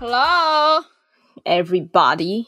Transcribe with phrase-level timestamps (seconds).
[0.00, 0.82] Hello,
[1.44, 2.46] everybody，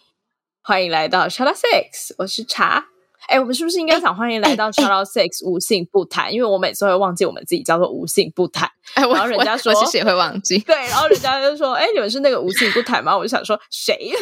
[0.63, 2.87] 欢迎来到 shout out Six，我是茶。
[3.29, 6.33] 哎，我们是不是应该讲欢迎来到 shout out Six 无性不谈？
[6.33, 8.71] 因为我每次会忘记我们自己叫做无性不谈。
[8.95, 10.61] 哎，然后人家说我，我其实也会忘记。
[10.65, 14.13] 对，然后人家就说：“哎，你们是那个无性不谈吗？”我就想说谁？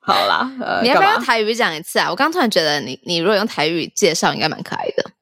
[0.00, 2.10] 好啦，呃， 你要不要用台语讲一次啊？
[2.10, 5.12] 我刚突然觉得你，你如果用台语介绍，应该蛮可爱的。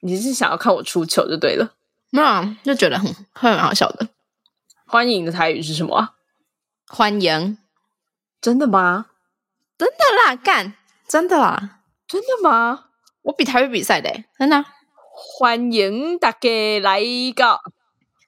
[0.00, 1.72] 你是想要看我出糗就对了，
[2.10, 4.08] 没有、啊，就觉得很会蛮好笑的。
[4.86, 6.14] 欢迎的台语是什么？
[6.86, 7.58] 欢迎，
[8.40, 9.06] 真的吗？
[9.76, 10.74] 真的啦，干，
[11.06, 12.86] 真的啦，真的吗？
[13.22, 14.64] 我比台语比赛的，真的、啊。
[15.38, 16.48] 欢迎大家
[16.80, 17.02] 来
[17.36, 17.60] 到，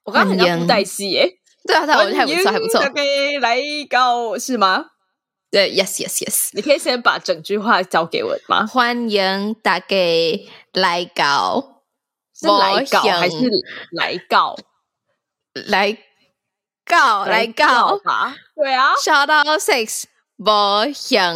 [0.03, 2.81] 我刚刚很像布袋戏耶，对啊，对啊，我觉得还不错，还不错。
[2.81, 3.01] 大家
[3.39, 4.87] 来到是吗？
[5.49, 8.67] 对，yes yes yes，你可以先把整句话交给我吗？
[8.67, 9.95] 欢迎大家
[10.73, 11.80] 来到，
[12.41, 13.35] 是来告还是
[13.91, 14.55] 来告？
[15.53, 15.97] 来
[16.85, 18.35] 告来告吧？
[18.55, 20.05] 对啊，shout out six，
[20.37, 21.35] 不想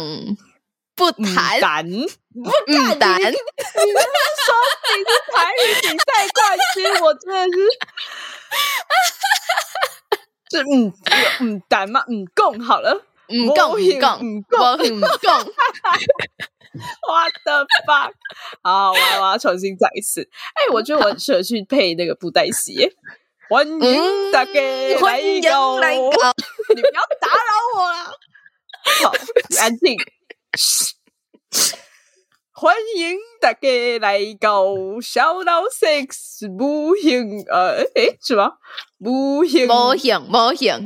[0.96, 1.86] 不谈，不谈。
[1.86, 4.54] 你你那边说
[4.92, 6.38] 你是台语比赛冠
[6.74, 7.56] 军，我真的
[10.50, 10.92] 是， 是嗯
[11.40, 12.04] 嗯谈吗？
[12.08, 13.02] 嗯，共好了。
[13.28, 15.46] 唔讲唔讲唔讲唔讲
[17.06, 18.12] What the fuck！
[18.62, 20.28] 好，我要我要重新再一次。
[20.54, 22.94] 哎，我觉得我很适合去配那个布袋戏。
[23.48, 26.34] 欢迎大家来到，来到，
[26.74, 28.18] 你不要打扰我了。
[29.02, 29.12] 好，
[29.60, 29.96] 安静。
[32.58, 34.64] 欢迎大家来到
[35.02, 38.52] 小老 six 无形呃，哎，是吗？
[38.98, 40.84] 无形，无形，无形。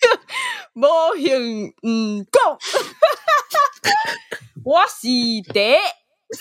[0.74, 2.58] 无形唔讲，
[4.64, 5.08] 我是
[5.52, 5.80] 爹。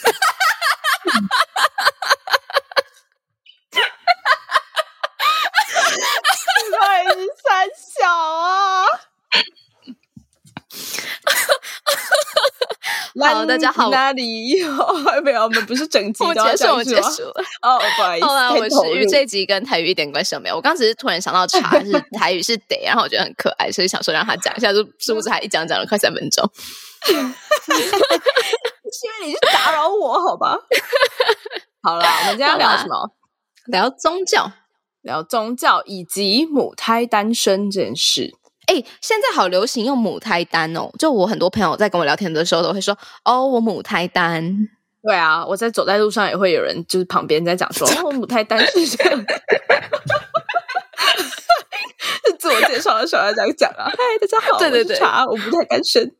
[6.71, 7.03] 太
[7.43, 8.85] 三小啊！
[13.19, 14.67] 好，大家好，哪里有？
[15.23, 17.43] 没有，我们不是整集 都要结束，我结束了。
[17.61, 18.25] 哦，不好意思。
[18.25, 20.55] 后来我是因为这集跟台语一点关系都没有。
[20.55, 24.71] 我刚只是突然想到茶是 台语是得，然后我觉得很可爱，所以想说让他讲一下。
[24.71, 26.49] 就是不是还一讲讲了快三分钟？
[27.09, 27.15] 因
[29.21, 30.57] 为你是打扰我，好吧？
[31.81, 33.11] 好了，我们今天要聊什么？
[33.67, 34.51] 聊宗教，
[35.01, 38.35] 聊宗教以及母胎单身这件事。
[38.69, 40.91] 哎，现在好流行用母胎单哦！
[40.99, 44.69] 就我很多朋友在跟我聊天的时候，都会说：“哦，我母胎单。”
[45.01, 49.19] 对啊，我在走在路上也会有人就是旁边在讲说：“哦，我母胎单是这样。
[52.37, 53.89] ”自我介绍的时候要这样讲啊！
[53.89, 56.13] 嗨，大家好，对对对，我不太单身。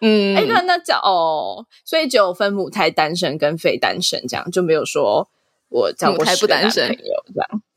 [0.00, 5.28] 嗯，哎，那那讲哦，所以只有分母胎单身跟非单身这样，就没有说
[5.68, 7.02] 我叫母胎不单身这样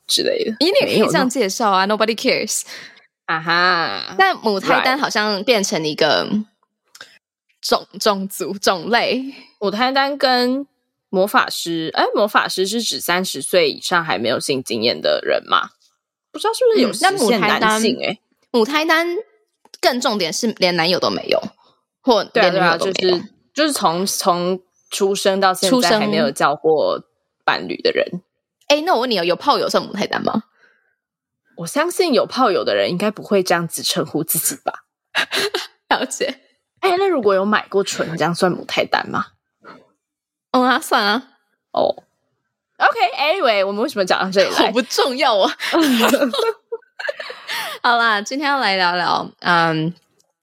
[0.08, 0.56] 之类的。
[0.62, 2.62] 你也可以这样介绍啊，Nobody cares。
[3.26, 4.16] 啊哈！
[4.18, 6.28] 但母胎单好像变成一个
[7.62, 9.34] 种种族种类。
[9.60, 10.68] 母胎单跟
[11.10, 15.70] 魔法师，哎，魔法师是指三十岁以上还没有性经验的人吗？
[16.32, 17.98] 不知道是不是有实现男性？
[18.04, 18.20] 哎，
[18.52, 19.08] 母胎单
[19.80, 21.42] 更重点是连男友都没有，
[22.02, 23.24] 或连女友都没有，就是
[23.54, 27.02] 就是从从出生到现在还没有交过
[27.46, 28.22] 伴侣的人。
[28.68, 30.44] 哎，那我问你哦，有炮友算母胎单吗？
[31.58, 34.86] 我相信有炮友的人应该不会这样子称呼自己吧？
[35.90, 36.40] 了解。
[36.80, 39.28] 哎，那如果有买过纯，这样算母胎单吗？
[40.52, 41.30] 嗯啊，算啊。
[41.72, 42.04] 哦。
[42.78, 44.66] OK，Anyway，我们为什么讲到这里来？
[44.66, 45.54] 好不重要啊。
[47.82, 49.94] 好啦，今天要来聊聊，嗯，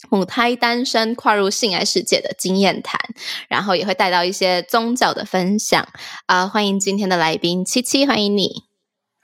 [0.08, 2.98] 母胎单身跨入性爱世界的经验谈，
[3.48, 5.82] 然后也会带到一些宗教的分享
[6.26, 6.48] 啊、呃。
[6.48, 8.69] 欢迎今天的来宾七七，欢迎你。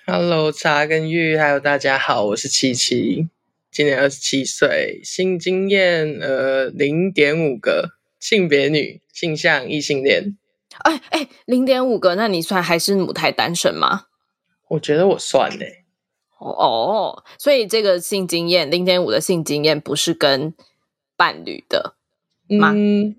[0.08, 3.28] Hello，茶跟玉，还有大家好，我是七七，
[3.72, 10.38] 今年二十七岁，性经验呃零点五个，性别女，性向异性恋。
[10.84, 14.04] 哎哎，零点五个，那你算还是母胎单身吗？
[14.68, 15.64] 我觉得我算呢。
[16.38, 20.54] 哦哦，所以这个性经验零点五的性经验不是跟
[21.16, 21.96] 伴侣的
[22.48, 22.70] 吗？
[22.72, 23.16] 嗯，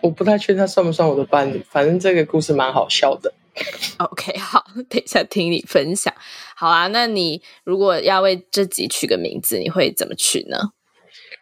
[0.00, 3.34] 我不太确定他算不算我的伴侣，反正这个故事蛮好笑的。
[3.98, 6.12] OK，好，等一下听你分享。
[6.56, 10.70] 好啊，那你如果要为这集取个名字，你会怎么取呢？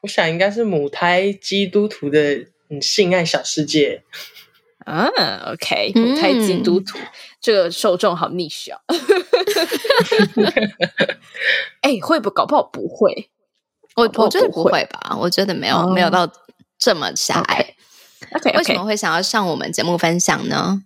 [0.03, 2.47] 我想应该是母胎基督徒的
[2.81, 4.03] 性爱小世界。
[4.85, 5.06] 啊
[5.53, 7.06] ，OK，母胎基督徒、嗯、
[7.41, 8.81] 这个受众好 niche 啊。
[11.82, 12.31] 哎、欸，会不？
[12.31, 13.29] 搞不好不会。
[13.97, 15.17] 我我觉得不会吧？
[15.21, 16.31] 我觉得没有、哦、没有到
[16.79, 17.75] 这么狭隘。
[18.32, 18.59] OK，, okay, okay.
[18.59, 20.82] 为什么会想要上我们节目分享呢？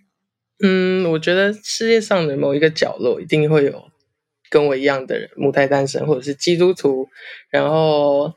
[0.63, 3.91] 嗯，我觉得世界上的某一个角落一定会有
[4.49, 7.09] 跟我一样的人，母胎单身或者是基督徒，
[7.51, 8.33] 然后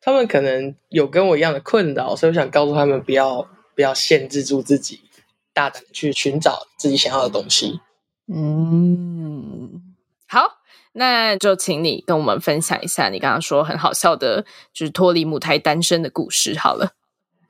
[0.00, 5.00] 他们可能有跟我一样的困扰，所以我想告诉他们不要不要限制住自己，
[5.52, 7.80] 大胆去寻找自己想要的东西。
[8.32, 9.94] 嗯，
[10.26, 10.54] 好。
[10.98, 16.56] 那就请你跟我们分享一下你刚刚说很好笑的，就是脱离母胎单身的故事。
[16.58, 16.92] 好了，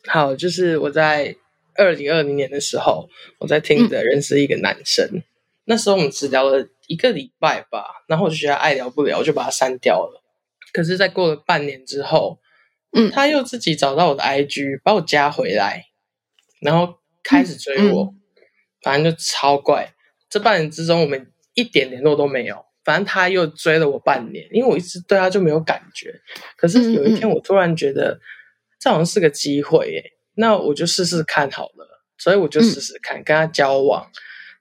[0.08, 1.36] 好，就是我在
[1.78, 3.08] 二零二零年的时候，
[3.38, 5.22] 我在听的认识一个男生，嗯、
[5.64, 10.22] 那时候我们只聊了一个礼拜吧，然后我就觉得爱聊不聊，我就把他删掉了。
[10.72, 12.38] 可是，在过了半年之后，
[12.92, 15.86] 嗯，他又自己找到我的 IG，把我加回来，
[16.60, 18.20] 然后开始追我，嗯、
[18.82, 19.94] 反正就超怪。
[20.28, 22.64] 这半年之中，我们一点联络都没有。
[22.84, 26.20] 反正他又追了我半年，因为我一直对他就没有感觉。
[26.56, 28.20] 可是有一天，我突然觉得、嗯嗯、
[28.78, 32.02] 这好像是个机会耶，那我就试试看好了。
[32.18, 34.06] 所以我就试试看、嗯、跟他交往，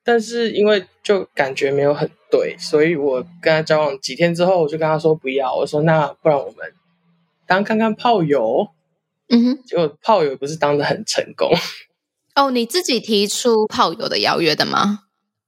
[0.04, 5.56] 但是因为就感觉没有很对，所以我跟他交往几天之后，我就跟他说不要。
[5.56, 6.74] 我说那不然我们
[7.48, 8.68] 当看看炮友。
[9.30, 11.50] 嗯哼，结果炮友不是当的很成功。
[12.36, 15.00] 哦，你自己提出炮友的邀约的吗？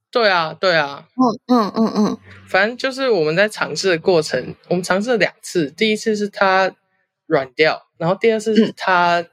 [0.10, 5.70] 对啊，对啊，嗯嗯嗯嗯，反正就是我们在尝试的过程，我们尝试了两次。
[5.70, 6.74] 第一次是他
[7.28, 9.24] 软掉，然后第二次是他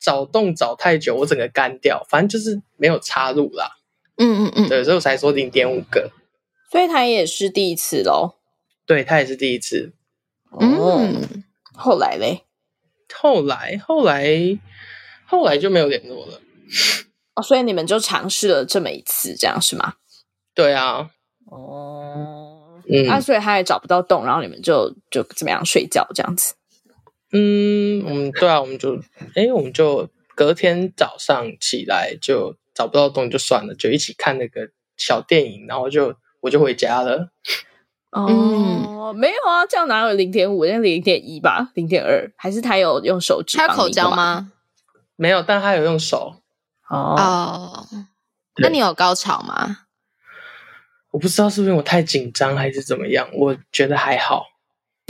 [0.00, 2.04] 找洞找太久，我整个干掉。
[2.08, 3.76] 反正就是没有插入啦。
[4.16, 6.10] 嗯嗯嗯，对，所以我才说零点五个。
[6.70, 8.36] 所以他也是第一次喽？
[8.86, 9.92] 对，他也是第一次。
[10.58, 12.44] 嗯，后来嘞？
[13.12, 14.58] 后来，后来，
[15.26, 16.40] 后来就没有联络了。
[17.34, 19.94] 哦，所以你们就尝试了这么一次，这样是吗？
[20.54, 21.10] 对啊，
[21.46, 26.54] 哦，嗯，啊，所以他也找不到洞，然后你们就就怎么样睡觉这样子？
[27.32, 28.96] 嗯，我们对啊，我们就
[29.34, 37.30] 哎，我们就隔天早上起来就找不到东西就算了，就一起看那个小电影，然后就我就回家了。
[38.10, 40.64] 哦，嗯，没有啊，这样哪有零点五？
[40.64, 43.56] 那零点一吧，零点二，还是他有用手指？
[43.56, 44.50] 他有口交吗？
[45.14, 46.36] 没有，但他有用手。
[46.88, 47.86] 哦，哦，
[48.56, 49.86] 那你有高潮吗？
[51.12, 54.46] 我不知道是不是我太紧张还是怎么样，我觉得还好。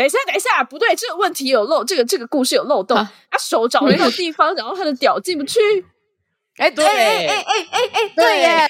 [0.00, 2.96] 等一下，等一下，不对，这个问题有漏，这个这个故事有漏洞。
[2.96, 5.60] 啊、他手找了一个地方，然后他的屌进不去。
[6.56, 8.66] 哎，对，哎哎哎哎哎，对耶。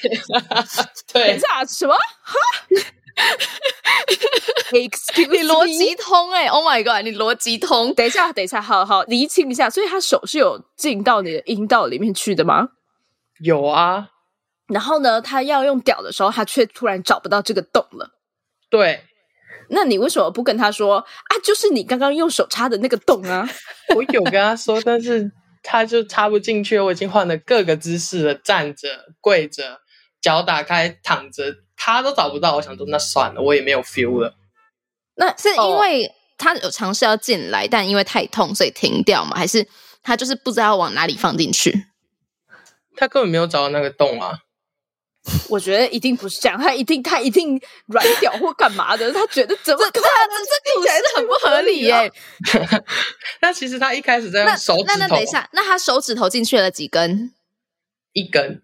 [1.12, 1.94] 对，等一下，什么？
[1.94, 2.34] 哈？
[4.72, 7.94] Excuse me，你逻辑通哎？Oh my god，你逻辑通。
[7.94, 9.70] 等一下，等一下，好好厘清一下。
[9.70, 12.70] 所以他手是有进到你的阴道里面去的吗？
[13.38, 14.08] 有啊。
[14.66, 18.10] 然后呢，他要用屌的时候，他却突然找不到这个洞了。
[18.68, 19.04] 对，
[19.70, 21.32] 那你为什么不跟他说啊？
[21.42, 23.48] 就是你刚刚用手插的那个洞啊！
[23.94, 25.30] 我有跟他说，但是
[25.62, 26.78] 他就插不进去。
[26.78, 28.88] 我已经换了各个姿势了，站着、
[29.20, 29.80] 跪着、
[30.20, 32.56] 脚打开、躺着，他都找不到。
[32.56, 34.34] 我想说，那算了，我也没有 feel 了。
[35.14, 39.36] 那是因为他有尝试要进来，但因为太痛，所以停掉吗？
[39.36, 39.66] 还是
[40.02, 41.86] 他就是不知道往哪里放进去？
[42.96, 44.38] 他根本没有找到那个洞啊！
[45.48, 52.10] 我觉得一定不是这样，他一定他一定软屌或干嘛的，他觉得怎么这这听起来是很不合理耶。
[53.42, 57.32] 那其实他一开始在用手指头，那那等一下，那他手指头进去了几根？
[58.12, 58.62] 一根，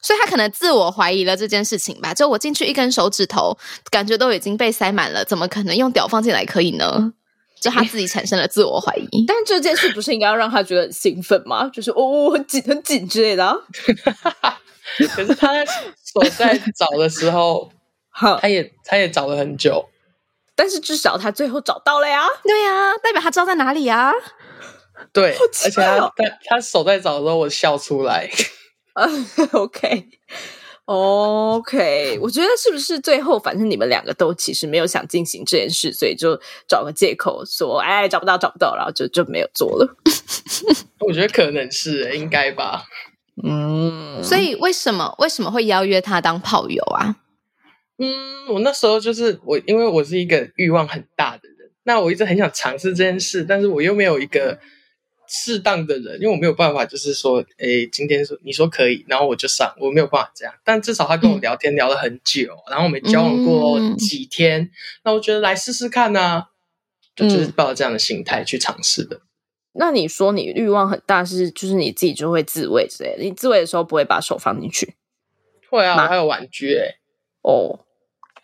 [0.00, 2.12] 所以他可能自我怀疑了这件事情吧？
[2.12, 3.56] 就我进去一根手指头，
[3.90, 7.14] 感觉都已经被塞满了，怎么可能用屌放进来可以呢？
[7.60, 9.24] 就他自己产生了自我怀疑。
[9.26, 11.66] 但这件事不是应该要让他觉得很兴奋吗？
[11.72, 13.56] 就是哦，很紧很紧之类的啊。
[15.14, 17.70] 可是他在手在找的时候，
[18.40, 19.88] 他也他也找了很久，
[20.54, 22.26] 但是至少他最后找到了呀。
[22.44, 24.12] 对呀、啊，代表他知道在哪里呀。
[25.12, 28.30] 对，哦、而且他在他手在找的时候，我笑出来。
[28.94, 30.06] 嗯，OK，OK，、
[30.86, 32.16] okay.
[32.16, 32.20] okay.
[32.20, 39.96] 我觉得是不是最后反正你们两个都其实没有想进行这件事，所以就找个借口说哎找不到找不到，然后就就没有做了。
[41.00, 42.84] 我觉得可能是应该吧。
[43.42, 47.16] 嗯，所以为什么为什么会邀约他当炮友啊？
[47.98, 54.58] 嗯，我那时候就是我，因为我是一个欲望很大的人，那我一直很想尝试这件事，但是我又没有一个
[55.28, 60.54] 适当的人，因为我没有办法，就是说，诶，今天说你说可以，然后我就上，我没有办法这样。
[60.64, 64.70] 但至少他跟我聊天聊了很久，然后我们交往过几天，嗯、
[65.04, 66.44] 那我觉得来试试看呢、啊，
[67.16, 69.20] 就就是抱着这样的心态去尝试的。
[69.76, 73.22] 那你说你欲望很大，是就是你自己就会自慰之类的？
[73.24, 74.94] 你自慰的时候不会把手放进去？
[75.70, 76.98] 会啊，我还有玩具诶、欸、
[77.42, 77.80] 哦，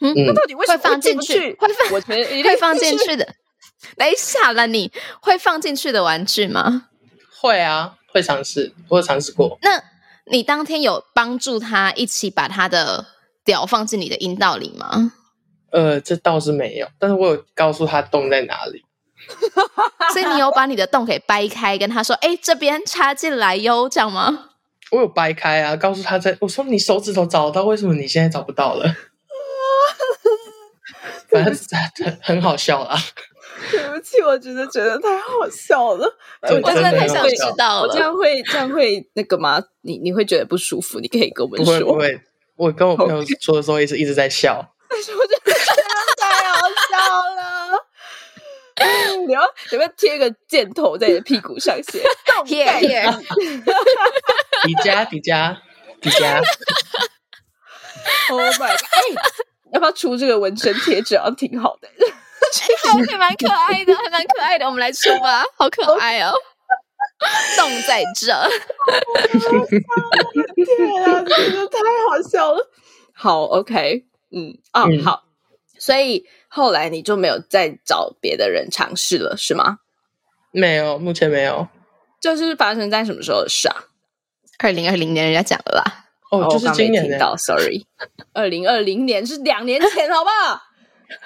[0.01, 1.55] 嗯，那到底为什么会放进去？
[1.55, 1.93] 会放？
[1.93, 3.35] 我觉得一定会放进去的。
[3.97, 4.91] 等一下了，你
[5.23, 6.89] 会放进去的玩具吗？
[7.41, 9.59] 会啊，会尝试，我有尝试过。
[9.63, 9.83] 那
[10.27, 13.07] 你当天有帮助他一起把他的
[13.45, 15.13] 屌放进你的阴道里吗？
[15.71, 18.85] 呃，这倒是没有，但是我有告诉他洞在哪里。
[20.13, 24.47] 所以你有把你的洞给掰开，跟他说：“哎，这边插进来哟，这样吗？”
[24.91, 28.89] 我有掰开啊，告诉他在，我说你手指头找得到，为什么你现在找不到了？
[31.31, 31.55] 反正
[32.05, 32.97] 很很好笑啦。
[33.71, 37.89] 对不起，我真的觉得太好笑了，我真的太想知道了。
[37.89, 39.63] 我这样会这样会那个吗？
[39.83, 40.99] 你你会觉得不舒服？
[40.99, 41.79] 你可以跟我们说。
[41.81, 42.21] 不会不会，
[42.57, 44.75] 我跟我朋友说的时候一直一直在笑。
[44.89, 45.83] 但是我觉得真的
[46.17, 46.97] 太好笑
[47.37, 47.60] 了。
[49.27, 52.03] 你要有没有贴个箭头在你的屁股上写？
[52.45, 53.03] 贴贴。
[54.65, 55.57] 迪迦迪迦
[56.01, 56.41] 迪迦。
[58.31, 58.71] Oh my god！
[58.71, 59.01] 哎，
[59.73, 61.31] 要不要出这个纹身贴纸啊？
[61.37, 61.89] 挺好的。
[62.83, 64.67] 还蛮可爱的，还蛮可爱的。
[64.67, 66.33] 我们来出吧，好可爱哦！
[67.57, 68.33] 洞在这，天
[71.05, 72.71] 啊，真的太好笑了。
[73.15, 75.25] 好，OK，嗯，哦，嗯、好。
[75.79, 79.79] 所以后来你就没有再找别的人尝试了，是吗？
[80.51, 81.69] 没有，目前没有。
[82.21, 83.77] 就是发生在什么时候的事啊？
[84.59, 86.07] 二零二零年，人家讲了啦。
[86.31, 87.37] 哦，就是今年的。
[87.39, 87.87] Sorry，
[88.35, 90.61] 二零二零年是两年前，好不好？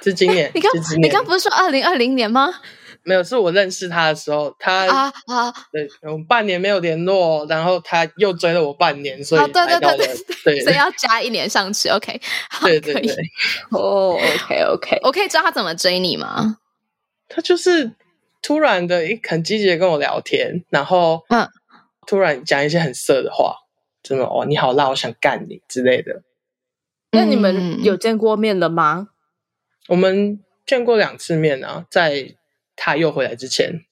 [0.03, 2.61] 是今年， 你刚你刚不是说二零二零年吗？
[3.05, 9.97] 没有，是我认识他的时候，他啊啊，对，我们半年没有联络，然后他又追了我半年，所以对对对
[10.45, 12.21] 对，所以要加一年上去，OK，
[12.65, 13.17] 对对对，
[13.71, 16.59] 哦， OK OK，我可以知道他怎么追你吗？
[17.29, 17.93] 他就是
[18.43, 21.49] 突然的一很积极的跟我聊天，然后嗯，
[22.07, 23.57] 突然讲一些很色的话，
[24.03, 26.23] 真的哦，你好辣，我想干你之类的。
[27.13, 29.09] 那你们有见过面了吗？
[29.89, 32.35] 我们见过两次面啊，在
[32.77, 33.85] 他又回来之前。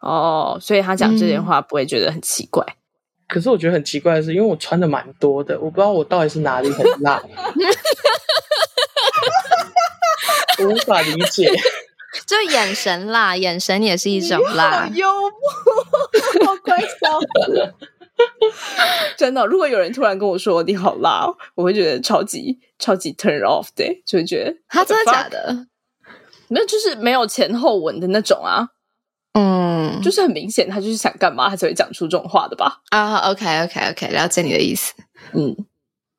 [0.00, 2.64] 哦，所以他讲这些话不会觉得很奇怪。
[2.68, 2.76] 嗯、
[3.28, 7.22] 可是我觉得很奇怪的是，因为我穿的蛮多的，我不知道我到底是哪里很辣，
[10.58, 11.50] 我无法理解。
[12.26, 14.88] 就眼神辣，眼神也是一种辣。
[14.94, 17.74] 幽默，好快笑死！
[19.16, 21.26] 真的，如果有人突然跟我说你好辣，
[21.56, 25.66] 我会觉得超级超级 turn off 的，就会觉得他真的假的？
[26.48, 28.68] 那就是没有前后文的那种啊，
[29.34, 32.80] 嗯，就是很明显他就是想干嘛，他才会讲出这种话的吧？
[32.90, 34.92] 啊、uh,，OK OK OK，了解你的意思。
[35.32, 35.54] 嗯，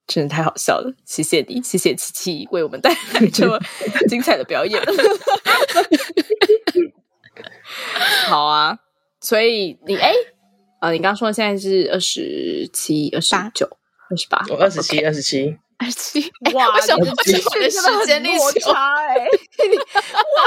[0.07, 3.59] 真的太好笑了，谢谢你，谢谢七七为我们带来这么
[4.07, 4.81] 精彩的表演。
[8.27, 8.77] 好啊，
[9.21, 10.13] 所以你哎。
[10.81, 13.65] 啊，你刚刚说现在是二十七、二十九、
[14.11, 16.31] 二十八，我二十七、二十七、二十七。
[16.53, 17.11] 哇，我想我的
[17.69, 18.29] 时间力
[18.61, 19.15] 差哎！
[19.17, 20.41] 哇，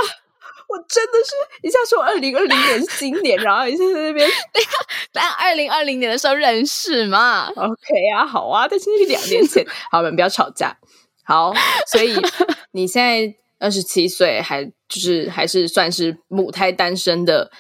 [0.69, 4.29] 我真的是一下说二零二零年是今年，然后一下在那边，
[5.13, 9.67] 但二零二零年的时候认识嘛？OK 啊，好啊，但是那是两年前。
[9.91, 10.77] 好，我们不要吵架。
[11.25, 11.53] 好，
[11.91, 12.17] 所以
[12.73, 17.51] 你现在二十七岁，还就是还是算是母胎单身的。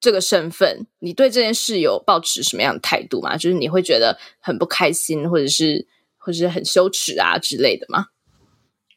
[0.00, 3.36] 这个身份，你对这件事有抱持什么样的态度吗？
[3.36, 5.88] 就是你会觉得很不开心，或者是
[6.28, 8.08] 或者是很羞耻啊之类的吗？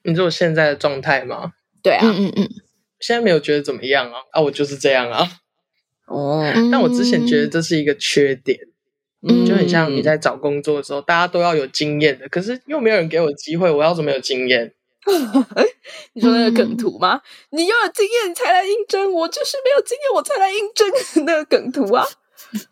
[0.03, 1.53] 你说我现在的状态吗？
[1.81, 2.49] 对啊，嗯嗯嗯，
[2.99, 4.19] 现在没有觉得怎么样啊？
[4.33, 5.25] 啊，我就是这样啊。
[6.07, 8.59] 哦，但我之前觉得这是一个缺点，
[9.25, 14.73] 嗯，就很像你在找工作的时候，大家都要有经验的，可是又没有人给我机会，我要怎么有经验？
[16.11, 17.21] 你说那个梗图吗？
[17.51, 22.05] 嗯、你要有经验你才来应征，我就是没有经验我才来应征那个梗图啊。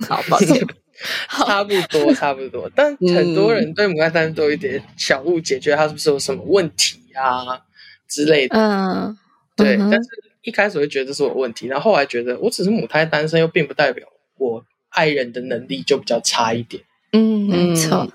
[0.09, 0.67] 好，抱歉，
[1.29, 2.69] 差不多，差不多。
[2.75, 7.61] 但很多人对母胎单身都有一点小误解，觉得他是不是有什么问题啊
[8.07, 8.57] 之类的。
[8.57, 9.17] 嗯，
[9.55, 9.77] 对。
[9.77, 10.09] 嗯、但是
[10.41, 16.83] 一开始会觉得这是我问题，然后后来觉得我只是母胎单身，又并不代表我爱人的能力就比较差一点。
[17.13, 18.07] 嗯，没错。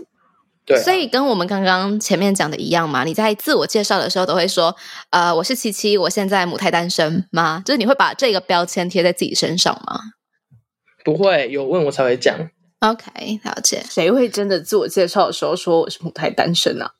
[0.66, 4.74] 对啊，所以跟我们刚刚前面讲的一样嘛，你在自我介绍的时候都会说，
[5.10, 7.62] 呃，我是七七，我现在母胎单身吗？
[7.64, 10.00] 就是你会把这个标签贴在自己身上吗？
[11.04, 12.50] 不会，有问我才会讲。
[12.80, 13.84] OK，了解。
[13.88, 16.92] 谁会真的自我介绍的时候说我是母胎单身啊？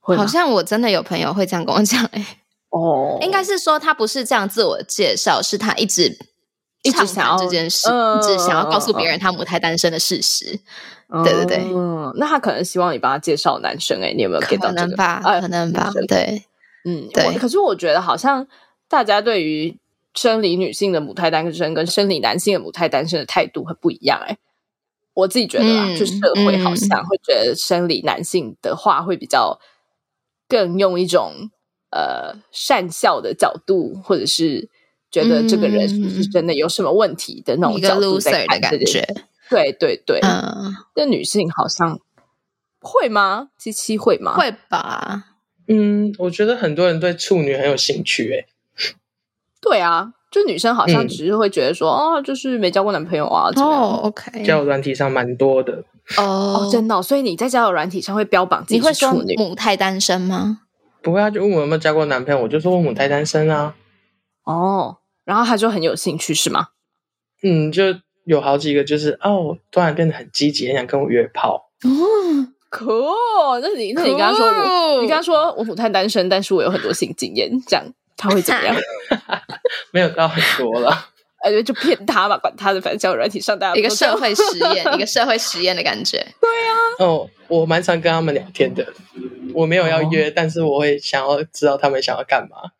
[0.00, 2.38] 好像我真的有朋友会这样跟我讲，欸，哎，
[2.70, 6.18] 哦，应该是说他不是这样自我介绍，是他一直
[6.82, 10.58] 一直想要这件事，一直想要告诉别人他母胎单身的事实。
[11.24, 14.80] 对对对，嗯，那他可能希望你帮他介绍男生，哎，你有没有 get 到这个？
[14.80, 16.42] 可能吧，可能吧，对，
[16.84, 17.36] 嗯，对。
[17.38, 18.46] 可是我觉得好像
[18.88, 19.78] 大家对于
[20.14, 24.36] 生理女性的母胎单身跟生理男性的母胎单身的态度很不一样，哎，
[25.18, 29.58] 我自己觉得啊，就社会好像会觉得生理男性的话会比较
[30.48, 31.50] 更用一种
[31.90, 34.68] 呃善笑的角度，或者是
[35.10, 39.04] 觉得这个人是不是真的有什么问题的那种角度在看的感觉。
[39.50, 41.98] 对对对，嗯，那女性好像
[42.80, 43.48] 会吗？
[43.58, 44.36] 七七会吗？
[44.36, 45.34] 会吧。
[45.66, 48.46] 嗯，我觉得很多人对处女很有兴趣，欸，诶。
[49.60, 53.50] 对啊，就女生好像只是会觉得说，嗯、哦，就是没交过男朋友啊。
[53.56, 54.44] 哦，OK。
[54.44, 55.84] 交友软体上蛮多的
[56.16, 57.02] 哦，哦，真的，哦。
[57.02, 60.60] 所以你在交友软体上会标榜自己是处女，母胎单身吗？
[61.02, 63.74] 不会啊，就问我有没有交过男朋友，我就说我母胎单身啊。
[64.44, 66.68] 哦，然后他就很有兴趣是吗？
[67.42, 67.82] 嗯，就。
[68.24, 71.70] 有好几个就是哦，突然变得很积极，很想跟我约炮。
[71.82, 71.88] 哦，
[72.68, 72.86] 可，
[73.62, 77.82] 那你那你跟他说我，你跟他说我母胎单身，但是我有很多性经验，这样
[78.18, 78.76] 他会怎么样？
[79.92, 81.08] 没有到很多了，
[81.42, 86.18] 哎，就骗他吧，管他的，反正交友软体上大家一个社会实验，一个社会实验的感觉。
[86.40, 88.92] 对啊，哦，我蛮常跟他们聊天的，
[89.54, 92.72] 我没有要约，哦、但是我会想要知道他们想要干嘛。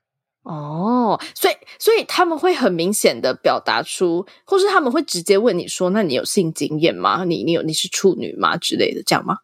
[0.42, 7.24] 哦，所以所以他们会很明显的表达出，或是他们会直接问你说：“那你有性经验吗？
[7.24, 9.38] 你你有你是处女吗？”之类的，这样吗？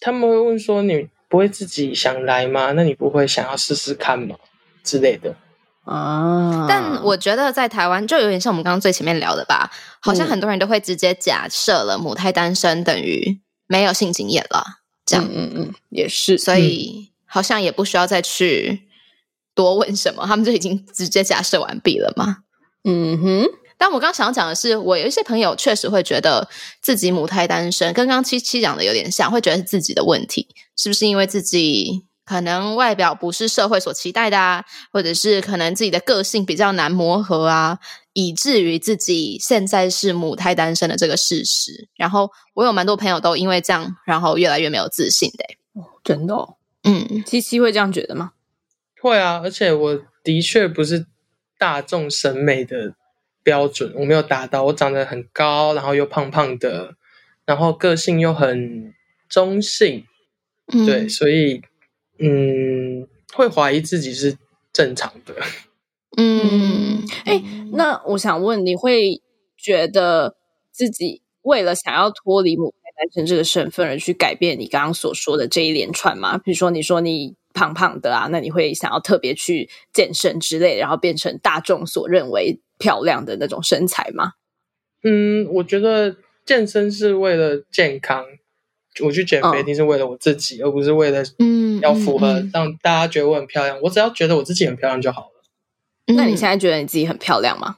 [0.00, 2.72] 他们会问说：“你不会自己想来吗？
[2.72, 4.36] 那你不会想要试试看吗？”
[4.84, 5.34] 之类的
[5.84, 6.66] 啊。
[6.68, 14.62] 但我觉得在台湾就有点像我们刚刚最前面聊的吧，好像很多人都会直接假设了母胎单身等于没有性经验了，
[15.04, 18.82] 这样，嗯嗯嗯，也是，所以好像也不需要再去。
[19.56, 20.26] 多问什么？
[20.26, 22.38] 他们就已经直接假设完毕了嘛？
[22.82, 23.46] 嗯哼。
[23.78, 26.48] 但我刚想要讲的是，我有一些朋友确实会觉得
[26.80, 37.78] 自己母胎单身，跟刚刚七七讲的有点像，会觉得是自己的问题，是不是因为自己可能外表不是社会所期待的啊，或者是可能自己的个性比较难磨合啊，
[38.12, 41.88] 以至于自己现在是母胎单身的这个事实。
[41.96, 45.44] 然后我有蛮多朋友都因为这样，然后越来越没有自信的。
[45.74, 46.56] 哦，真的哦？
[46.84, 48.32] 嗯，七七会这样觉得吗？
[49.00, 51.06] 会啊，而且我的确不是
[51.58, 52.94] 大众审美的
[53.42, 54.64] 标准，我没有达到。
[54.64, 56.94] 我长得很高，然后又胖胖的，
[57.44, 58.94] 然后个性又很
[59.28, 60.06] 中性，
[60.72, 61.60] 嗯、对，所以
[62.18, 64.36] 嗯，会怀疑自己是
[64.72, 65.34] 正常的。
[66.16, 69.20] 嗯，哎，那我想问，你会
[69.56, 70.36] 觉得
[70.70, 76.38] 自己为了想要脱离母胎单身这个身份而去改变你刚刚所说的这一连串吗？
[76.38, 77.34] 比如说，你说你。
[77.54, 84.32] 胖胖的啊，那你会想要特别去健身之类，然后变成大众所认为漂亮的那种身材吗？
[85.04, 88.24] 嗯，我觉得健身是为了健康，
[89.04, 93.76] 我去减肥一定是为了我自己，哦、而不是为了嗯要符合让大家觉得我很漂亮。
[93.76, 96.14] 嗯嗯、我只要觉得我自己很漂亮就好了。
[96.14, 97.76] 那你现在觉得你自己很漂亮吗？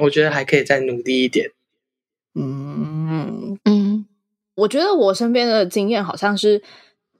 [0.00, 1.50] 我觉得还可以再努力一点。
[2.34, 4.06] 嗯嗯，
[4.54, 6.62] 我觉得我身边的经验好像是。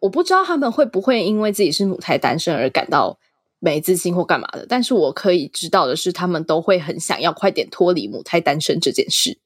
[0.01, 3.19] 我不知道他们会不会因为自己是母胎单身而感到
[3.59, 9.39] 没自信或干嘛的，但是我可以知道的是，他们都会很想要快点脱离母胎单身这件事。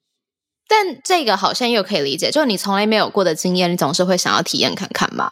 [0.68, 5.30] 但这个好像又可以理解，就是你从来没有过的经验，你总是会想要体验看看嘛。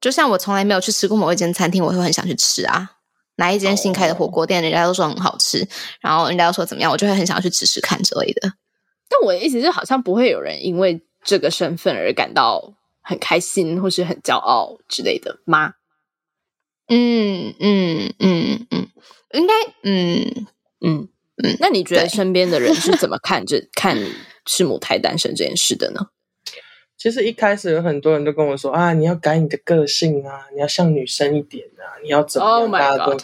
[0.00, 2.90] 就像我从来没有去吃过某一间餐厅，我会很想去吃啊。
[3.36, 5.66] 哪一间新开的火锅店，人家都说很好吃，
[6.00, 8.52] 然后人家都说怎么样，我就会很想要去吃吃看之类的。
[9.08, 12.74] 但我的意思是，好像不会有人因为这个身份而感到。
[13.00, 15.72] 很开心或是很骄傲之类的吗？
[16.88, 18.88] 嗯嗯嗯嗯，
[19.32, 20.46] 应该嗯
[20.84, 21.08] 嗯
[21.42, 21.56] 嗯。
[21.58, 23.96] 那你觉得身边的人是 怎么看这看
[24.44, 26.08] 是母胎单身这件事的呢？
[26.98, 33.16] 其实一开始有很多人都跟我说啊，你要改你的个性啊，你要像女生一点啊，你要怎么样？Oh 大家都。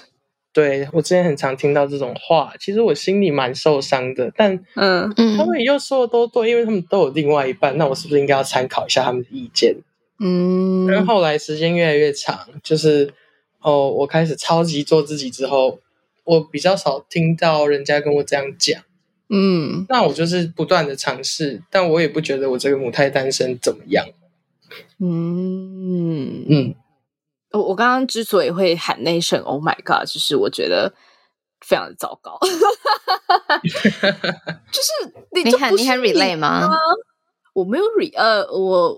[0.52, 4.32] 对，我之前很常听到这种话，其实我心里蛮受伤的。
[4.36, 9.74] 但嗯嗯，他们又说的都对，因为他们都有另外一半，那我是不是应该要参考一下他们的意见？
[10.20, 13.12] 嗯，然后后来时间越来越长，就是
[13.60, 15.80] 哦，我开始超级做自己之后，
[16.22, 18.80] 我比较少听到人家跟我这样讲。
[19.36, 24.06] 嗯，那我就是不断的尝试，但我也不觉得我这个母胎单身怎么样。
[25.00, 26.74] 嗯嗯。
[27.50, 30.94] 我我刚刚之所以会喊那一声 “Oh my God”，就是我觉得
[31.60, 32.38] 非常的糟糕。
[34.72, 34.90] 就是
[35.32, 36.70] 你就不是你，你很你很 relate 吗？
[37.52, 38.96] 我没有 re 呃，我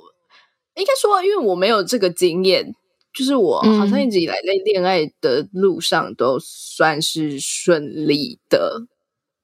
[0.75, 2.75] 应该说，因为我没有这个经验，
[3.15, 8.87] 就是我好像一直以来在恋爱的路上都算是顺利的。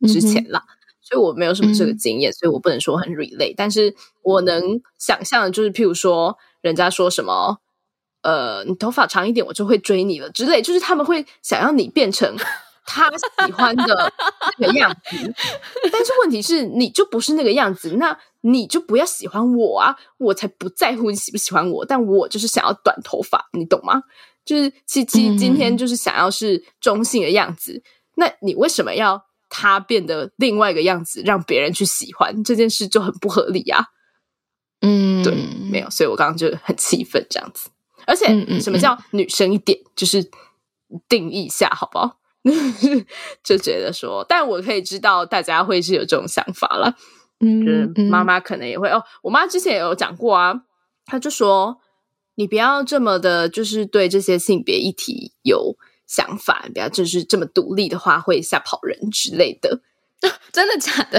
[0.08, 0.64] 之前啦，
[1.12, 3.52] 所以我没有什么这个经验，嗯、所以我不能说很 relate。
[3.54, 7.58] 但是我能想象的就是，譬如说，人家说什么，
[8.22, 12.34] 呃，你头发长一点，我就会追你了之类，就是他们会想要你变成
[12.86, 13.10] 他
[13.44, 14.12] 喜欢的
[14.56, 15.34] 那个样子。
[15.92, 19.94] 但是问题是，你就不是那个样子，那你就不要喜欢我啊！
[20.16, 24.02] 我才不在乎你喜不喜欢我，但我就是想要短头发，你懂吗？
[24.46, 27.82] 就是七七今天就是想要是中性的样子，嗯、
[28.14, 29.26] 那你为什么要？
[29.54, 33.84] 他变得另外一个样子，让别人去喜欢这件事就很不合理啊。
[34.80, 35.34] 嗯，对，
[35.70, 37.68] 没有，所以我刚刚就很气愤这样子。
[38.06, 38.26] 而且，
[38.58, 39.78] 什么叫女生一点？
[39.94, 40.26] 就是
[41.06, 42.18] 定义一下好不好？
[43.44, 46.96] 就觉得说，但我可以知道大家会是有这种想法了。
[47.40, 49.04] 嗯，就是妈妈可能也会哦。
[49.22, 50.62] 我妈之前也有讲过啊，
[51.04, 51.78] 她就说
[52.36, 55.76] ：“你不要这么的，就是对这些性别议题有。”
[56.12, 59.80] 想法，不要就是这么独立的话，会吓跑人之类的。
[60.52, 61.18] 真的假的？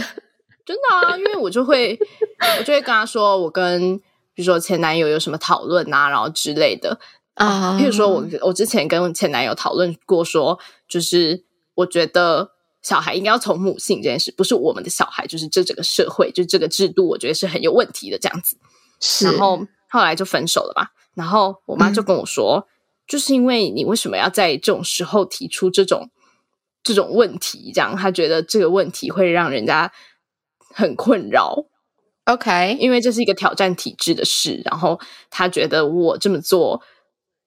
[0.63, 1.17] 真的啊！
[1.17, 1.97] 因为我就会，
[2.59, 3.97] 我就会跟他说，我跟
[4.35, 6.99] 比如说前男友有什么讨论啊，然后之类的
[7.33, 7.75] 啊。
[7.81, 12.51] 譬如说我，我之前跟前男友讨论过，说就是我觉得
[12.83, 18.57] 小孩应该要从母性这件事，不是我们的小孩，就是这整个社会，就这个制度，我觉得是很有问题的这样子。
[18.99, 20.91] 是，然后后来就分手了吧。
[21.15, 22.67] 然后我妈就跟我说。
[22.67, 22.72] 嗯
[23.07, 26.09] 就是因为你为什么要在这种时候提出这种
[26.83, 27.71] 这种问题？
[27.73, 29.91] 这样他觉得这个问题会让人家
[30.57, 31.65] 很困扰。
[32.25, 36.81] OK，因为这是一个挑战体制的事，然后他觉得我这么做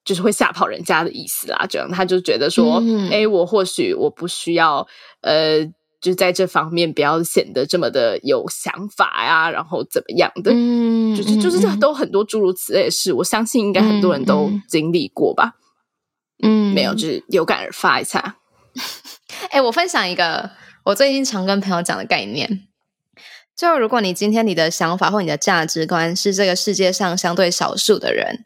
[0.04, 1.66] 就是会吓跑人家的意思啦。
[1.68, 4.86] 这样他就觉得说，嗯、诶，我或许我不需要
[5.20, 5.72] 呃。
[6.00, 10.52] 就在这方面不要显得这么的有想法呀，然后怎么样的？
[10.52, 15.54] 嗯，就是就是这都很多诸如此类的事，我相信应该很多人都经历过吧。
[16.42, 18.36] 嗯，没有，就是有感而发一下。
[19.50, 20.50] 哎、欸，我分享一个
[20.84, 22.68] 我最近常跟朋友讲的概念，
[23.56, 28.44] 就如果你今天你的想法或你的价值观是这个世界上相对少数的人，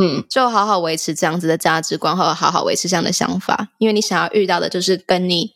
[0.00, 5.52] 嗯，就好好维持这样子的价值观，或者好好维持这样的想法，因为你想要遇到的就是跟你。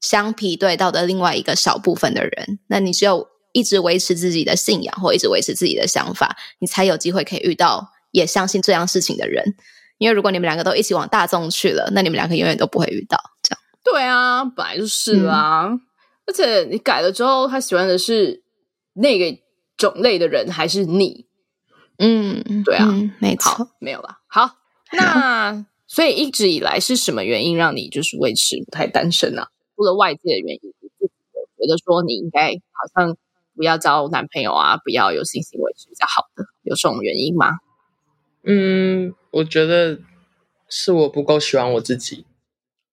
[0.00, 9.54] 相匹对到的另外一个少部分的人，那你只有一直维持自己的信仰，或一直维持自己的想法，你才有机会可以遇到也相信这样事情的人。
[9.98, 13.18] 因为如果你们两个都一起往大众去了，那你们两个永远都不会遇到。
[13.42, 15.68] 这样对啊，本来就是啦。
[15.70, 15.80] 嗯、
[16.26, 18.42] 而且你改了之后，他喜欢的是
[18.94, 19.40] 那个
[19.78, 21.26] 种类的人，还是你？
[21.98, 24.18] 嗯，对啊，嗯、没错，没有了。
[24.28, 24.56] 好，
[24.92, 29.48] 那所以一直以来是什么原因让你就是维持不太单身呢、啊？
[29.76, 31.12] 除了外界的原因，你自己
[31.58, 33.16] 觉得说你应该好像
[33.54, 37.58] 不要交男朋友啊，不要有性行为是比较好的，有这种原因吗？
[38.42, 40.00] 嗯，我觉得
[40.68, 42.24] 是我不够喜欢我自己。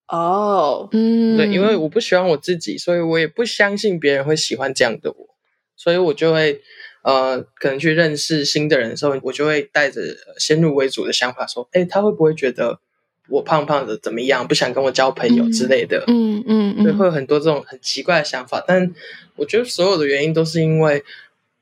[0.07, 5.29] 哦，嗯，对，因为我不喜欢我自己，所以我也不相信别人会喜欢这样的我，
[5.75, 6.61] 所以我就会
[7.03, 10.01] 呃，可能去认识新的人的时候，我就会带着
[10.37, 12.79] 先入为主的想法说，哎，他会不会觉得？
[13.29, 14.47] 我胖胖的怎么样？
[14.47, 18.63] 不想跟我交朋友之类的，嗯嗯，嗯，所以会有很多这种很奇怪的想法。
[18.67, 18.93] 但
[19.35, 21.03] 我觉得所有的原因都是因为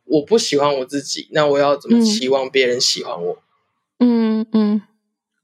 [0.05, 3.37] 我不喜欢我自己，那我要怎么期望别人喜欢我？
[3.99, 4.81] 嗯嗯，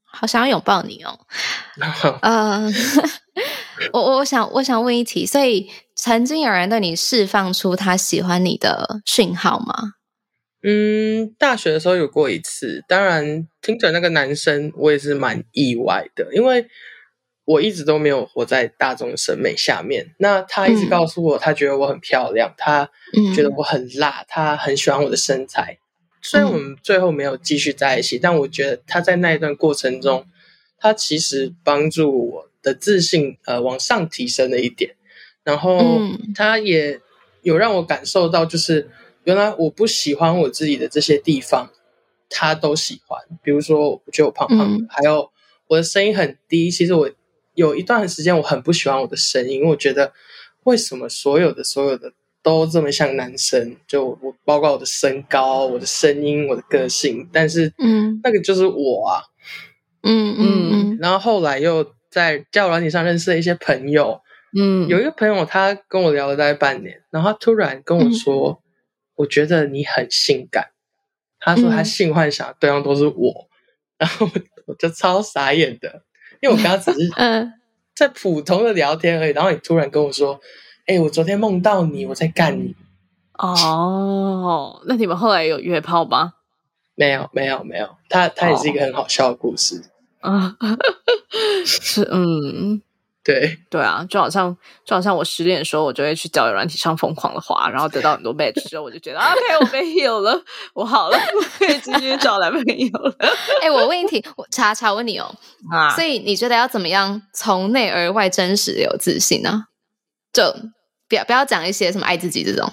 [0.06, 1.20] 好想要拥抱你哦。
[2.22, 2.68] 呃，
[3.94, 9.94] 我我想我想问一题，所以曾经有人对你释放出他喜欢你的讯号吗？
[10.64, 16.66] 嗯，大学的时候有过一次，当然听着那个男生，我也是蛮意外的，因为
[17.46, 20.16] 我一直都没有活在大众审美下面。
[20.18, 22.90] 那他一直告诉我，他觉得我很漂亮，他
[23.36, 25.78] 觉得我很辣，他很喜欢我的身材。
[26.24, 30.26] 虽然我们最后没有继续在一起，但我觉得他在那一段过程中，
[30.80, 34.96] 他其实帮助我的自信呃往上提升了一点，
[35.44, 36.02] 然后
[36.34, 37.00] 他也
[37.44, 38.90] 有让我感受到就是。
[39.28, 41.70] 原来我不喜欢我自己的这些地方，
[42.30, 43.20] 他都喜欢。
[43.44, 45.30] 比如说，我觉得我胖胖的，嗯、还有
[45.68, 46.72] 我的声音很低。
[46.72, 47.12] 其实我
[47.54, 50.14] 有一段时间我很不喜欢我的声音，因为我觉得
[50.64, 53.76] 为什么所有的所有的都这么像男生？
[53.86, 59.24] 就我包括我的身高、我的声音、我的个性，但是嗯，那个就是我啊，
[60.04, 60.98] 嗯嗯嗯。
[61.02, 64.22] 然后后来又在交友软体上认识了一些朋友，
[64.58, 68.64] 嗯，有一个朋友他跟我聊了大概半年，然后他突然跟我说。
[69.18, 70.70] 嗯我觉得你很性感，
[71.40, 73.50] 他说他性幻想的对象都是我，
[73.98, 74.30] 嗯、然后
[74.68, 76.04] 我就超傻眼的，
[76.40, 77.54] 因为我刚刚只是 嗯
[77.96, 80.40] 在普通的聊天而已，然后你突然跟我说
[80.86, 82.76] ：“哎、欸，我昨天梦到你，我在干你。”
[83.40, 86.34] 哦，那你们后来有约炮吗？
[86.94, 87.96] 没有，没有，没有。
[88.10, 89.84] 他他也是一个很好笑的故事
[90.22, 90.56] 啊，
[91.66, 92.84] 是嗯，
[93.28, 100.42] 对对啊，就好像就好像我失恋的时候，我就会去交友软体上疯狂的滑，然后得到很多 match 之后，我就觉得 OK，我被 heal 了，
[100.74, 103.14] 我好了，我可以继续找男朋友了。
[103.62, 105.36] 哎、欸，我问一题，我查查问你哦，
[105.70, 109.66] 啊，所以你觉得要怎么样从内而外真实有自信呢？
[110.32, 110.56] 就
[111.10, 112.72] 不要不要讲一些什么爱自己这种，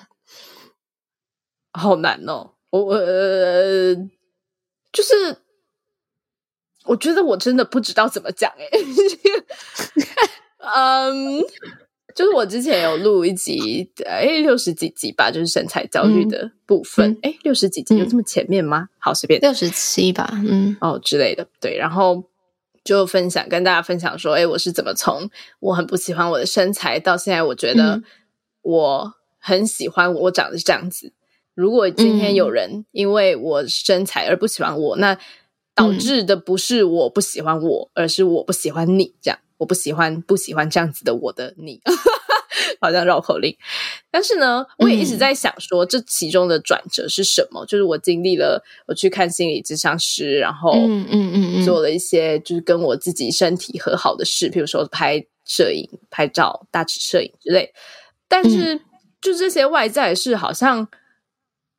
[1.73, 3.97] 好难哦，我呃，
[4.93, 5.38] 就是。
[6.87, 8.69] 我觉得我真的不知道怎么讲哎，
[10.74, 11.40] 嗯，
[12.14, 18.83] 就是我之前有录一集，哎，六十几集吧，就是身材焦虑的部分，哎、嗯，六十几集有这么前面吗？
[18.83, 22.24] 嗯、好，随便六十七吧，嗯，哦之类的，对，然后
[22.85, 25.29] 就分享跟大家分享说，哎，我是怎么从
[25.61, 28.03] 我很不喜欢我的身材，到现在我觉得
[28.62, 31.12] 我很喜欢我长得是这样子。
[31.55, 35.16] 如果今天有人因为我身材而不喜欢我，那
[35.74, 39.14] 导致的不是我不喜欢我，嗯、而是我不喜欢你。
[39.20, 41.81] 这样，我不喜欢不喜欢这样子的我的你，
[42.81, 43.57] 好像绕口令。
[44.11, 47.64] 但是呢，我也一直在想说，这其中的转折是什么？
[47.64, 57.73] 嗯、就是我经历了，我去看心理咨商师，然后嗯嗯嗯，做了一些就是跟我自己身体和好的事，譬如说拍摄影、拍照、大尺摄影之类。
[58.29, 58.81] 但是，
[59.21, 60.88] 就这些外在的事，好像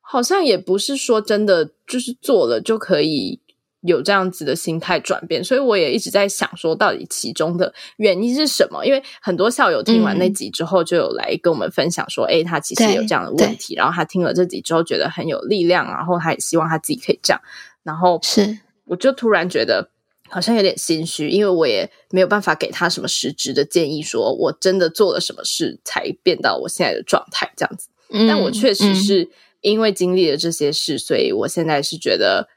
[0.00, 3.40] 好像也不是说真的，就是做了就可以。
[3.86, 8.84] 有这样子的心态转变，所以我也一直在想说，到底其中的原因是什么？
[8.84, 17.40] 因为很多校友听完那集之后，就有来跟我们分享说，哎、嗯，他其实有这样的问题，然后他听了这集之后觉得很有力量，然后他也希望他自己可以这样。
[17.84, 19.88] 然后是，我就突然觉得
[20.28, 27.88] 好像有点心虚，因为我也没有办法给他什么实质的建议，说我真的做了什么事才变到我现在的状态这样子。
[28.10, 32.48] 嗯、但我确实是因为经历了这些事，所以我现在是觉得。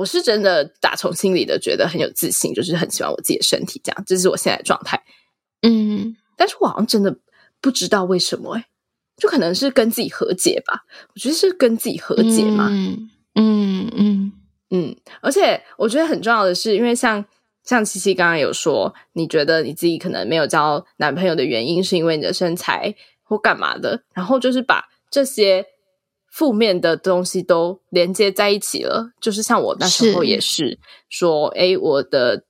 [0.00, 5.02] 我是真的打从心里的觉得很有自信，就是很喜欢我自己的身体，这样，这是我现在的状态。
[5.60, 7.14] 嗯，但是我好像真的
[7.60, 8.66] 不知道为什么、欸，哎，
[9.18, 10.84] 就可能是跟自己和解吧。
[11.14, 12.68] 我觉得是跟自己和解嘛。
[12.70, 14.32] 嗯嗯嗯
[14.70, 14.96] 嗯。
[15.20, 17.22] 而且我觉得很重要的是，因为像
[17.62, 25.66] 像七七刚刚有说，你觉得你自己可能没有交男朋友的原因是因为你的身材或干嘛的，然后就是把这些。
[26.30, 32.44] 负面的东西都连接在一起了，就是像我那时候也是说，哎，我的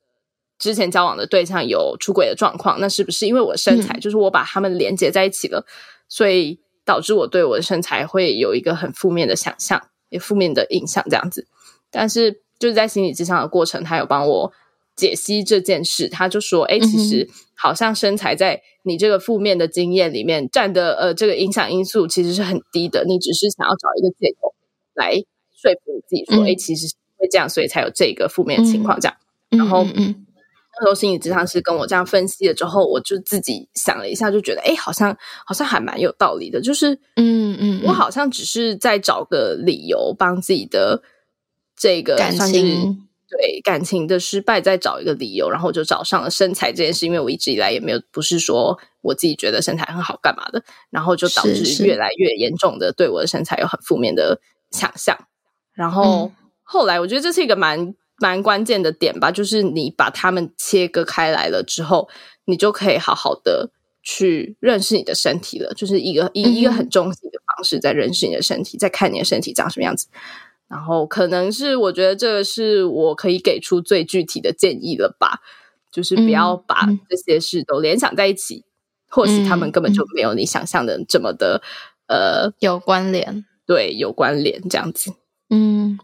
[0.59, 3.95] 之前交往的对象有出轨的状况，那是不是因为我身材？
[3.95, 5.65] 嗯、就是我把他们连接在一起了，
[6.09, 11.47] 所以导致我对我的身材会有一个很负面的想象，也负面的印象这样子。
[11.91, 14.53] 但是就是在心理咨商的过程，他有帮我
[15.01, 18.63] 解析这件事，他就说，哎，其实好像身材在。
[18.83, 24.55] 你这个负面的经验里面占的呃这个影响因素其实是很低的，你只是想要找一个借口
[24.95, 25.13] 来
[25.53, 29.15] 说服你自己说，哎、嗯，其实是会这样，所以才有这个负面的情况这样。
[29.51, 30.25] 嗯、然后，嗯，
[30.81, 37.55] 那时候心理咨商师跟我这样分析了之后，我就自己想了一下，就觉得，哎，好像好像还蛮有道理的，就是，嗯。
[37.61, 41.03] 嗯，我好像只是在找个理由帮自己的
[41.77, 43.10] 这个感情。
[43.31, 47.07] 对感情的失败，再找一个理由，然后我就找上了身材这件事。
[47.07, 54.41] 因为我一直以来也没有不是说我自己觉得身材很好干嘛的，然后就导致越来越严重的对我的身材有很负面的
[54.71, 55.17] 想象。
[55.73, 62.09] 然后后来我觉得这是一个蛮蛮关键的点吧，就是你把它们切割开来了之后，
[62.47, 63.71] 你就可以好好的
[64.03, 70.09] 去认识你的身体了，就是一个以一个很中性的方式在认识你的身体，在看你的身体长什么样子。
[70.71, 75.41] 然后可能是我觉得这个是我可以给出最具体的建议了吧，
[75.91, 78.65] 就是不要把这些事都联想在一起，嗯、
[79.09, 81.61] 或许他们根本就没有你想象的这么的、
[82.07, 85.13] 嗯、呃有关联，对，有关联这样子。
[85.49, 85.99] 嗯，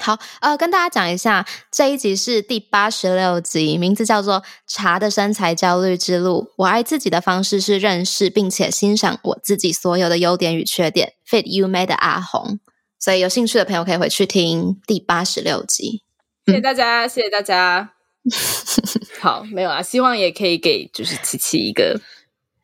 [0.00, 6.48] 好，呃，跟大家讲一下，这一集是第八十六集，名字叫做《茶的身材焦虑之路》。
[6.56, 11.12] 我爱自己的方式是认识并且欣赏我自己所有的优点与缺点。
[11.24, 12.58] Fit You Made 的阿红。
[13.00, 16.02] 所以有兴趣的朋友可以回去听第八十六集。
[16.46, 17.92] 谢谢大家，谢谢大家。
[19.18, 21.98] 好，没有啊，希望也可以给就是琪琪一个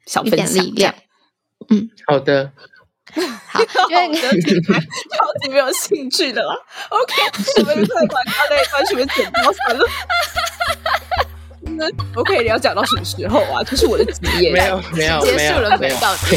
[0.05, 0.95] 小分享力量。
[1.71, 2.53] 嗯，好的。
[3.47, 4.31] 好，因为 超
[5.41, 6.55] 级没有兴趣的啦。
[6.91, 7.15] OK，
[7.55, 9.87] 什么快广告那一段是不是剪掉算了？
[11.79, 13.63] 那 OK，你要讲到什么时候啊？
[13.65, 14.53] 这是我的职业。
[14.53, 15.97] 没有，没有，结束了没有？
[15.99, 16.37] 到底。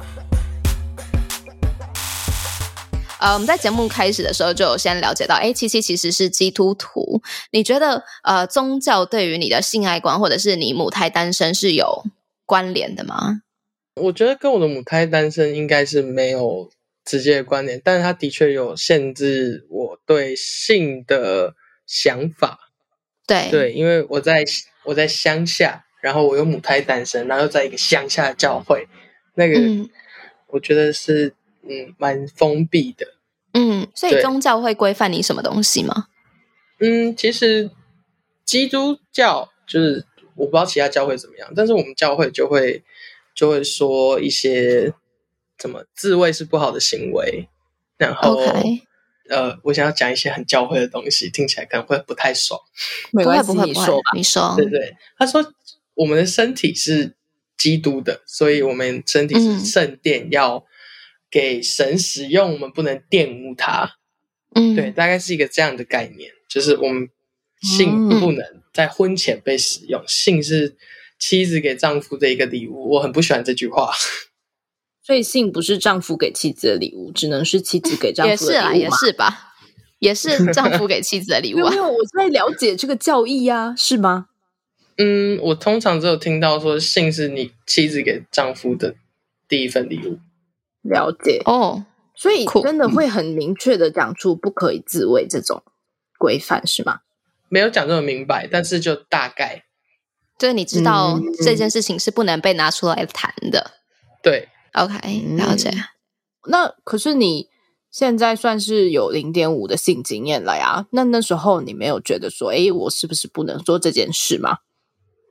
[3.21, 7.21] 呃，我们在节目开始的时候就有先了解到，哎，七七其实是基督徒。
[7.51, 12.03] 你觉得，呃，宗教对于你的性爱观，或者是你母胎单身是有
[12.47, 13.43] 关联的吗？
[14.01, 16.71] 我觉得跟我的母胎单身应该是没有
[17.05, 21.53] 直接的关联，但是它的确有限制我对性的
[21.85, 22.71] 想法。
[23.27, 24.43] 对对，因为我在
[24.85, 28.87] 我在乡下，然后我有母胎单身，然后又在一个乡下的教会，
[29.35, 29.87] 那个、嗯、
[30.47, 31.35] 我觉得是。
[31.71, 33.07] 嗯，蛮封闭的。
[33.53, 36.07] 嗯，所以宗教会规范你什么东西吗？
[36.79, 37.69] 嗯，其实
[38.45, 40.05] 基督教就是
[40.35, 42.83] 我不知道其他教会怎么样，但是我们教会就会
[43.35, 44.93] 就会说一些
[45.57, 47.49] 怎么自慰是不好的行为。
[47.97, 48.81] 然后，Okay.
[49.29, 52.59] 呃，我想要讲一些很教会的东西，听起来可能会不太爽。
[53.11, 54.53] 没关系，不会，你说吧，你说。
[54.55, 55.53] 对对，他说
[55.93, 57.15] 我们的身体是
[57.57, 60.65] 基督的，所以我们身体是圣殿，要。
[61.31, 63.95] 给神使用，我们不能玷污它。
[64.53, 67.07] 嗯，对，大概是一个这样的概念，就是我们
[67.61, 70.75] 性不能在婚前被使用，嗯、性是
[71.17, 72.89] 妻子给丈夫的一个礼物。
[72.91, 73.93] 我很不喜欢这句话，
[75.01, 78.75] 所以性不是丈夫给妻子的礼物，只能是妻子给丈夫的礼物吗？
[78.75, 79.53] 也是啊，也是吧，
[79.99, 81.71] 也是丈夫给妻子的礼物啊。
[81.71, 84.27] 没有，我在了解这个教义啊，是吗？
[84.97, 88.95] 嗯，我通常只有听到说，性是你妻子给丈夫的
[89.47, 90.19] 第一份礼物。
[90.81, 91.79] 了解哦，oh,
[92.15, 95.63] 所以真的会很明确的讲出不可以自慰这种
[96.17, 97.01] 规范是吗？
[97.49, 99.65] 没有讲这么明白，但是就大概，
[100.39, 103.71] 就是你知道这件事情是不能被拿出来谈的。
[104.23, 105.71] 对，OK，了解。
[106.47, 107.49] 那可是你
[107.91, 110.87] 现在算是有零点五的性经验了呀？
[110.91, 114.59] 那那时候你没有觉得说，哎，我是不是不能做这件事吗？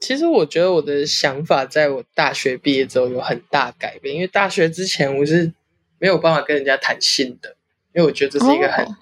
[0.00, 5.52] 其实我觉得我的想法在我大学毕业之后有很大改变，因为大学之前我是
[5.98, 7.54] 没有办法跟人家谈性的，
[7.94, 8.94] 因为我觉得这是一个很、oh.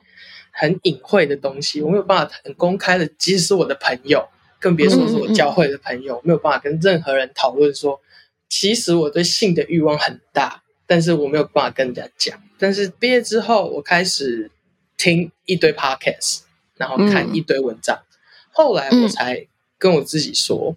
[0.51, 8.01] 很隐晦的东西，我没有办法很公开的，即使是我的朋友，更别说是我教会的朋友，嗯嗯，没有办法跟任何人讨论说，
[8.49, 12.43] 其实我对性的欲望很大，但是我没有办法跟人家讲。
[12.59, 14.51] 但是毕业之后，我开始
[14.97, 16.41] 听一堆 podcast，
[16.75, 18.19] 然后看一堆文章，嗯、
[18.51, 19.47] 后来我才
[19.79, 20.77] 跟我自己说。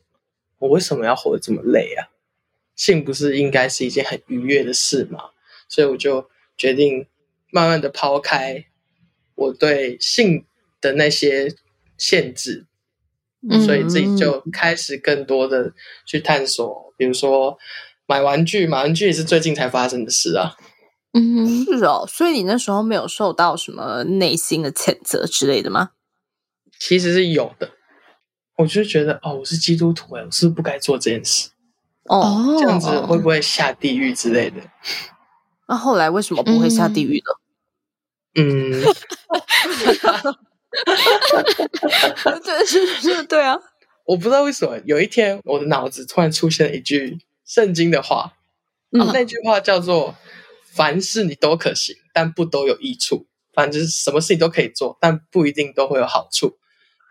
[0.61, 2.07] 我为什么要活得这么累啊？
[2.75, 5.19] 性不是应该是一件很愉悦的事吗？
[5.67, 7.07] 所以我就决定
[7.51, 8.65] 慢慢的抛开
[9.35, 10.45] 我对性
[10.79, 11.53] 的那些
[11.97, 12.65] 限制，
[13.49, 15.73] 嗯、所以自己就开始更多的
[16.05, 17.57] 去探索，比如说
[18.07, 20.55] 买玩具，买玩具也是最近才发生的事啊。
[21.13, 25.91] 嗯，是哦，所以你那时候没有受到什么内心的谴责之类的吗？
[26.79, 27.71] 其实是有的。
[28.57, 31.49] 我就觉得哦，我是基督徒哎，我是不是不该做这件事？
[32.05, 34.57] 哦，这样子会不会下地狱之类的？
[35.67, 37.23] 那后来为什么不会下地狱呢？
[38.35, 38.71] 嗯，
[42.43, 43.57] 对，是是，对啊。
[44.05, 48.33] 我不知道为什么，有一天我的脑子突然出现了一句圣经的话，
[48.91, 50.15] 嗯，那句话叫做
[50.73, 53.27] “凡事你都可行，但不都有益处。
[53.53, 56.57] 反正什么事情都可以做，但不一定都会有好处。”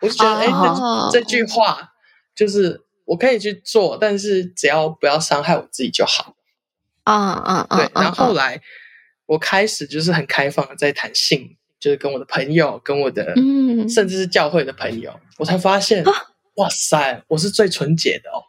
[0.01, 1.93] 我就觉得，哎、欸，这这句话
[2.35, 6.35] 就是我可以去做，但是只要不要伤害我自己就好。
[7.05, 7.77] 啊啊啊！
[7.77, 8.61] 对，然后后来
[9.27, 16.05] 我开始就是很开放的在谈性，就是跟我的朋友、跟我的，嗯，甚至是教会的朋友，我才发现，
[16.57, 18.45] 哇塞，我是最纯洁的哦。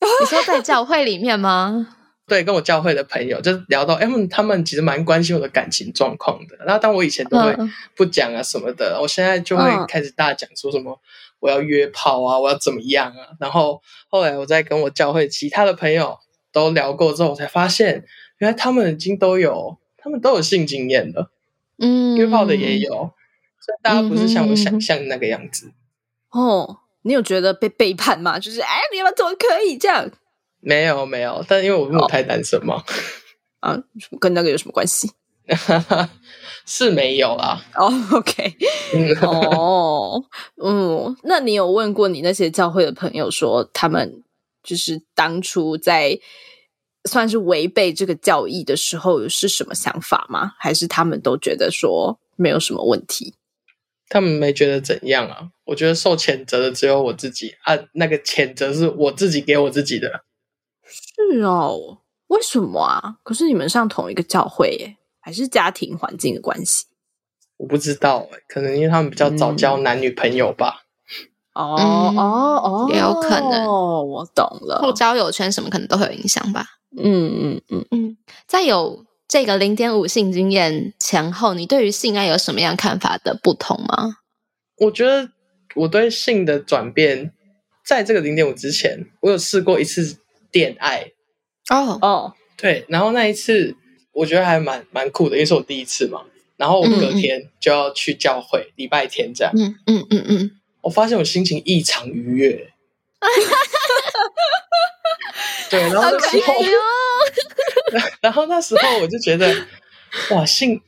[0.20, 1.96] 你说在教会里面吗？
[2.32, 6.56] 对，跟我教会的朋友就聊到，哎，他们其实蛮关心我的感情状况的。
[6.64, 7.54] 然后，当我以前都会
[7.94, 10.98] 不讲啊什么的，我现在就会开始大讲，说什么
[11.40, 13.36] 我要约炮啊，我要怎么样啊。
[13.38, 16.18] 然后后来我在跟我教会其他的朋友
[16.52, 18.02] 都聊过之后，我才发现，
[18.38, 21.30] 原来他们已经都有，他们都有性经验了，
[21.80, 22.90] 嗯，约炮的也有，
[23.60, 25.70] 所以大家不是像我想象的那个样子。
[26.30, 28.38] 哦，你有觉得被背叛吗？
[28.38, 30.10] 就是哎，你们怎么可以这样？
[30.62, 32.82] 没有没有，但因为我母胎单身嘛，
[33.60, 33.76] 啊，
[34.18, 35.10] 跟那个有什么关系？
[36.64, 37.60] 是没有啦。
[37.74, 38.54] 哦、oh,，OK，
[39.20, 40.24] 哦，
[40.62, 44.22] 嗯，那你有问过你那些教会的朋友，说他们
[44.62, 46.20] 就是当初在
[47.08, 50.52] 算是违背这个教义的时候是什么想法吗？
[50.60, 53.34] 还是他们都觉得说没有什么问题？
[54.08, 55.48] 他们没觉得怎样啊？
[55.64, 60.22] 我觉得受谴责的只有我自己啊，那个谴责是我自己给我自己的。
[61.14, 61.98] 是哦，
[62.28, 63.16] 为什么啊？
[63.22, 66.86] 可是你们上同一个教会耶，还是家庭环境的关系？
[67.58, 70.84] 我不知道哎，可能因为他们比较早交男女朋友吧。
[71.54, 72.24] 嗯、哦哦
[72.64, 73.66] 哦，也有可能。
[73.66, 74.80] 哦，我懂了。
[74.80, 76.66] 后交友圈什么可能都会有影响吧。
[76.96, 78.16] 嗯嗯嗯嗯。
[78.46, 84.16] 在有这个零点五性经验前后，你对于性爱有什么样看法的不同吗？
[84.78, 85.30] 我觉得
[85.74, 87.32] 我对性的转变，
[87.86, 90.16] 在这个零点五之前，我有试过一次
[90.52, 91.10] 电爱。
[91.70, 93.74] 哦哦，对，然后那一次
[94.12, 96.22] 我觉得还蛮蛮酷的，因为是我第一次嘛。
[96.58, 99.52] 然后我隔天就要去教会，礼拜天这样。
[99.56, 100.50] 嗯嗯嗯嗯，
[100.82, 102.70] 我发现我心情异常愉悦。
[105.70, 106.54] 对，然后那时候，
[108.20, 109.52] 然后那时候我就觉得，
[110.30, 110.80] 哇，性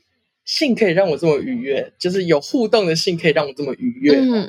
[0.45, 4.17] 性可以让我这么愉悦，就是有互动的性可以让我这么愉悦。
[4.17, 4.49] 嗯，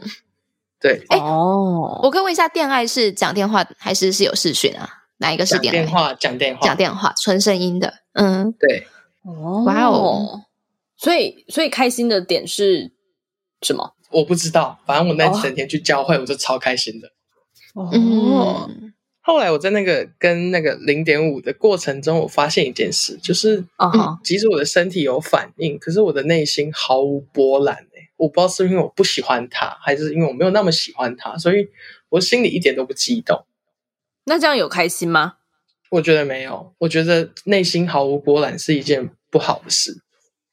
[0.80, 1.02] 对。
[1.10, 5.05] 哦，我可以问一下，恋爱是讲电话还是是有视讯啊？
[5.18, 5.78] 哪一个是电爱？
[5.78, 7.94] 讲电话，讲电话，讲电话，纯声音的。
[8.14, 8.88] 嗯，对。
[9.24, 10.44] 哦，哇哦。
[10.98, 12.92] 所以，所以开心的点是
[13.62, 13.96] 什么？
[14.12, 14.80] 我不知道。
[14.86, 17.10] 反正我那整天去教会，我就超开心的。
[17.74, 17.90] 哦。
[17.92, 18.70] 哦
[19.22, 27.76] 后来我在那个跟那个零点五的过程中，我发现一件事，就是啊、嗯，即使我的身体有反应，可是我的内心毫无波澜。
[27.76, 31.68] 哎，我不知道是因为我不喜欢他，还是因为我没有那么喜欢他，所以
[32.10, 33.44] 我心里一点都不激动。
[34.26, 35.36] 那这样有开心吗？
[35.92, 36.74] 我觉得没有。
[36.80, 40.02] 我觉得内心毫无波澜是一件不好的事。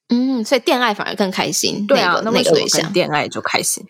[0.08, 1.86] 嗯，所以恋爱反而更开心。
[1.86, 3.84] 对啊，那个、那个对象恋爱就开心。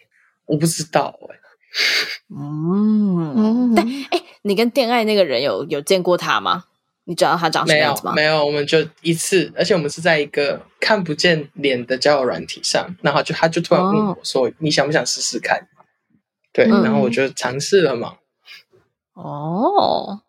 [0.47, 1.41] 我不知道哎、欸。
[2.35, 6.65] 嗯，但哎、欸，你跟恋爱那个人有有见过他吗？
[7.05, 8.13] 你知道他长什么样子吗？
[8.15, 15.67] 没有，没有，我们就一次，而且我们是在一个看不见脸的交友软体上，然后就他就突然问我说：“哦、你想不想试试看？”
[16.55, 18.15] 对，嗯、然后我就尝试了嘛。
[19.15, 20.23] 哦，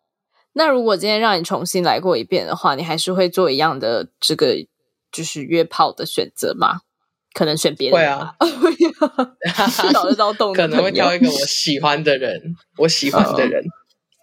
[0.52, 4.54] 那如果今天让你重新来过一遍的话，你还是会做一样的这个
[5.10, 6.80] 就是约炮的选择吗？
[7.32, 8.36] 可能选别人会啊，
[9.92, 12.40] 找得到动 可能会挑一个我喜欢的人，
[12.78, 13.64] 我喜欢的人。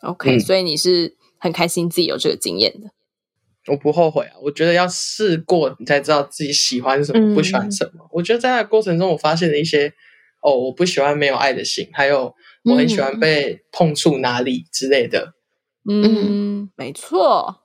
[0.01, 2.89] Uh, OK，、嗯、所以你是很开心自己有这个经验的。
[3.67, 8.05] 我不后悔啊，我觉得要试过，你才知道自己喜欢什么，不喜欢什么。
[8.05, 9.93] 嗯、我觉得在那个过程中，我发现了一些
[10.41, 12.33] 哦，我不喜欢没有爱的性，还有
[12.63, 15.33] 我很喜欢被碰触哪里之类的。
[15.89, 17.57] 嗯，嗯没错。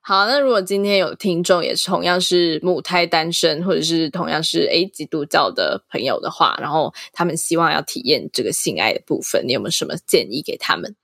[0.00, 10.94] 好，那如果今天有听众也是同样是母胎单身，或者是同样是诶基督教的朋友的话，然后他们希望要体验这个性爱的部分，你有没有什么建议给他们？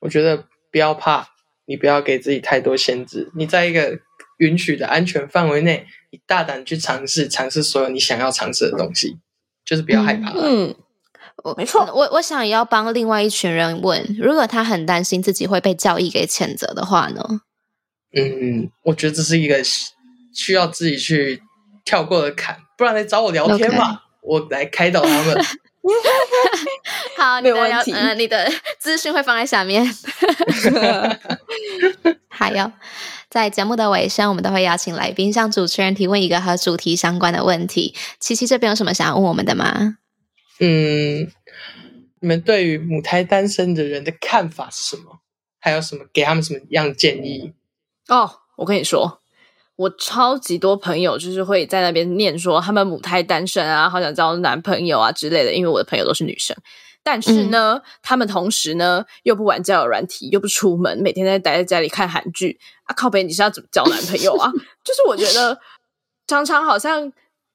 [0.00, 1.28] 我觉得不要怕，
[1.64, 3.98] 你不要给自己太多限制，你在一个
[4.36, 9.16] 允许的安全范围内，你大胆去尝试，尝试所有你想要尝试的东西，
[9.64, 10.32] 就是不要害怕。
[10.36, 10.74] 嗯，
[11.44, 17.40] 我没错，我我想也要帮另外一群人问，如果他很担心自己会被教义给谴责的话呢？
[18.14, 19.62] 嗯，我觉得这是一个
[20.34, 21.42] 需要自己去
[21.84, 23.98] 跳过的坎，不然来找我聊天嘛，Okay.
[24.22, 25.44] 我来开导他们。
[27.16, 29.84] 好，你的聊，嗯、呃，你的资讯会放在下面。
[32.28, 32.70] 还有，
[33.28, 37.94] 在节目的尾声，我们都会邀请来宾向主持人提问一个和主题相关的问题。
[38.20, 39.96] 七七这边有什么想要问我们的吗？
[40.60, 41.30] 嗯，
[42.20, 45.20] 你们对于母胎单身的人的看法是什么？
[45.58, 47.52] 还有什么给他们什么样建议？
[48.08, 49.20] 哦，我跟你说，
[49.76, 55.54] 我超级多朋友就是会在那边念说他们母胎单身啊，好想交男朋友啊之类的。
[55.54, 56.56] 因为我的朋友都是女生，
[57.04, 62.94] 但是呢，嗯、他们同时呢又不玩交友软体，又不出门，每天在待在家里看韩剧啊。
[62.94, 64.50] 靠北，你是要怎么交男朋友啊？
[64.82, 65.58] 就是我觉得
[66.26, 67.12] 常常好像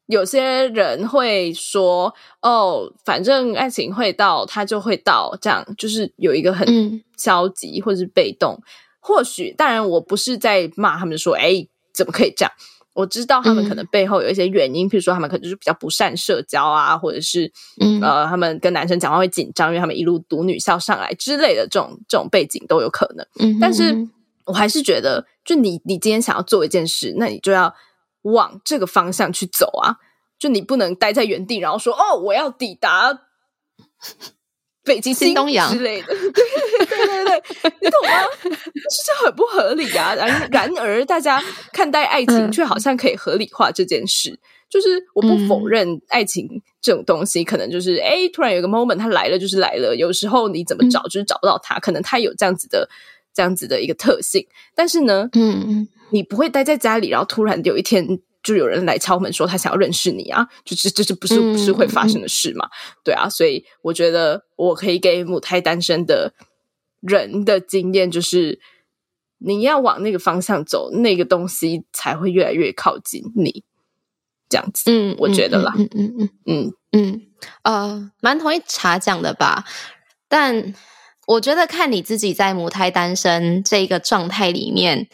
[0.07, 8.59] 有些人会说哦，反正爱情会到，他就会到，这样就是有一个很消极或者是被动。
[8.99, 12.51] 或许，当然，我不是在骂他们说，哎，怎么可以这样？
[12.93, 23.25] 我知道他们可能背后有一些原因，嗯、譬如说他们可能就是比较不善社交啊，或者是、嗯、呃，他们跟男生讲话会紧张，因为他们一路读女校上来之类的这种这种背景都有可能。
[23.39, 23.95] 嗯，但是
[24.45, 27.73] 我还是觉得，就你你今天想要做一件事，那你就要
[28.23, 29.97] 往这个方向去走啊，
[30.37, 33.21] 就你不能待在原地，然后说哦，我要抵达。
[34.83, 38.23] 北极星东洋之类的， 对对对对，你懂吗？
[38.47, 40.15] 就是很不合理啊！
[40.15, 41.43] 然然而，大家
[41.73, 44.29] 看待爱情却好像可以合理化这件事。
[44.31, 44.39] 嗯、
[44.69, 49.93] 就是我不否认爱情这种东西，可能就是哎、欸，突然有个 moment，它来了就是来了。
[49.93, 52.87] 有时候你怎么找，就是找不到它，可能它有这样子的
[53.33, 54.47] 这样子的一个特性。
[54.73, 58.19] 但是呢，嗯，你不会待在家里，然后突然有一天。
[58.43, 62.65] 就有人来敲门说他想要认识你啊，就这这这不是不是会发生的事嘛？
[62.65, 62.71] 嗯、
[63.03, 66.33] 对啊，所以我觉得我可以给母胎单身的
[67.01, 68.61] 人的经验就是，
[69.39, 73.65] 你要往那个方向走，那个东西才会越来越靠近你。
[74.47, 77.21] 这样子，嗯，我觉得啦，嗯嗯嗯嗯嗯，
[77.63, 79.65] 呃，蛮同意茶讲的吧。
[80.29, 80.73] 但
[81.25, 85.09] 我觉得看你自己在母胎单身这一个状态里面，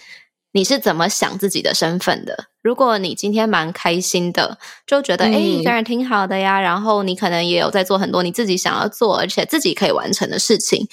[0.53, 2.45] 你是怎么想自己的身份的？
[2.61, 6.61] 如果你今天蛮开心的，就觉得哎、嗯，一个人挺好的呀。
[6.61, 10.87] 然后你可能也有在做很多你自己想要做，而且自己可以完成的事情，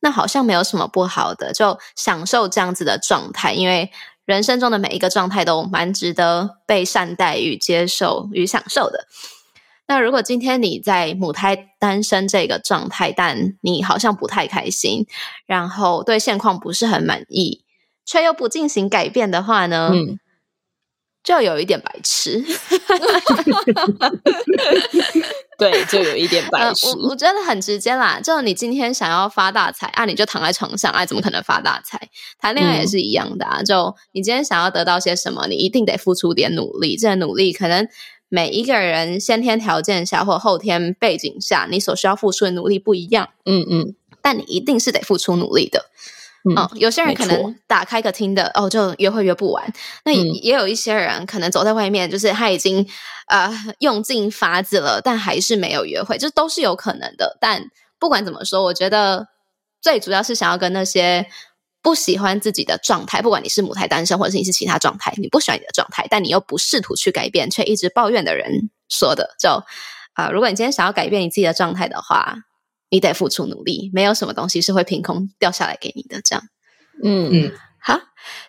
[0.00, 3.90] 那好像没有什么不好的，就享受这样子的状态，因为。
[4.26, 9.06] 人生中的每一个状态都蛮值得被善待与接受与享受的。
[9.86, 15.06] 那如果今天你在母胎单身这个状态，但你好像不太开心，
[15.44, 17.63] 然后对现况不是很满意，
[18.04, 19.90] 却又不进行改变的话呢？
[19.92, 20.18] 嗯
[21.24, 22.44] 就有一点白痴，
[25.56, 26.86] 对，就有一点白痴。
[26.86, 32.10] 呃、我我觉得很直接啦，就你今天想要发大财啊，你就躺在床上，啊，怎么可能发大财？
[32.38, 36.94] 谈恋爱也是一样的啊，嗯、就你今天想要得到些什么，你一定得付出点努力。
[36.94, 37.88] 这个努力可能
[38.28, 43.30] 每一个人先天条件下或后天背景下，你所需要付出的努力不一样。
[43.46, 45.86] 嗯嗯，但你一定是得付出努力的。
[46.46, 49.72] 嗯、哦，有些人可能打开个 Tinder 哦，就约会约不完。
[50.04, 52.86] 那也，也有一些人可能走在外面，就是他已经
[53.28, 57.38] 呃用尽法子了，但还是没有约会，这都是有可能的。
[57.40, 57.64] 但
[57.98, 59.28] 不管怎么说，我觉得
[59.80, 61.26] 最主要是想要跟那些
[61.80, 69.48] 不喜欢自己的状态，不管你是母胎单身，或者是你是其他状态，你不喜欢你的状态，但你又不试图去改变，却一直抱怨的人说的，就
[70.12, 72.36] 啊、呃，如果你今天想要改变你自己的状态的话。
[72.94, 76.22] 你得付出努力，没有什么东西是会凭空掉下来给你的。
[76.22, 76.44] 这样，
[77.02, 78.00] 嗯嗯，好，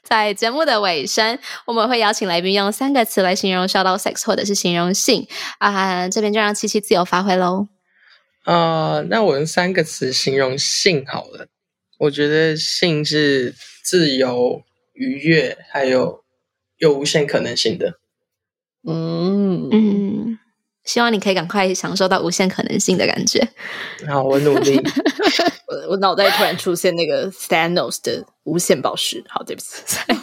[0.03, 5.27] 在节目的尾声，我们会邀请来宾用三个词来形容 shout out sex 或者是形容性
[5.57, 7.67] 啊，这边就让七七自由发挥喽。
[8.45, 11.47] 呃，那我用三个词形容性好了，
[11.97, 14.61] 我觉得性是自由、
[14.93, 16.23] 愉悦，还有
[16.77, 17.95] 有无限可能性的。
[18.87, 20.37] 嗯嗯。
[20.85, 23.45] 希望你可以赶快享受到无限可能性的感觉。
[24.07, 24.79] 好，我努力。
[25.67, 29.23] 我我脑袋突然出现那个 Thanos 的无限宝石。
[29.27, 29.81] 好，对不起。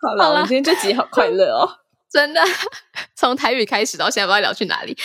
[0.00, 1.68] 好了，我们今天这集好快乐哦，
[2.10, 2.40] 真的。
[3.16, 4.96] 从台语开始到现在，不知道聊去哪里。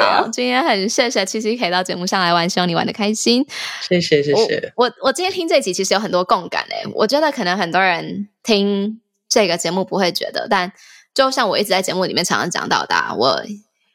[0.00, 3.46] 啊、好，今天很谢谢七七可以到节目上来玩，希望你玩的开心。
[3.80, 4.72] 谢谢，谢谢。
[4.76, 9.00] 我我，我今天听这集其实有很多共感诶，我觉得可能很多人听。
[9.34, 10.72] 这个节目不会觉得，但
[11.12, 13.42] 就像我一直在节目里面常常讲到的，我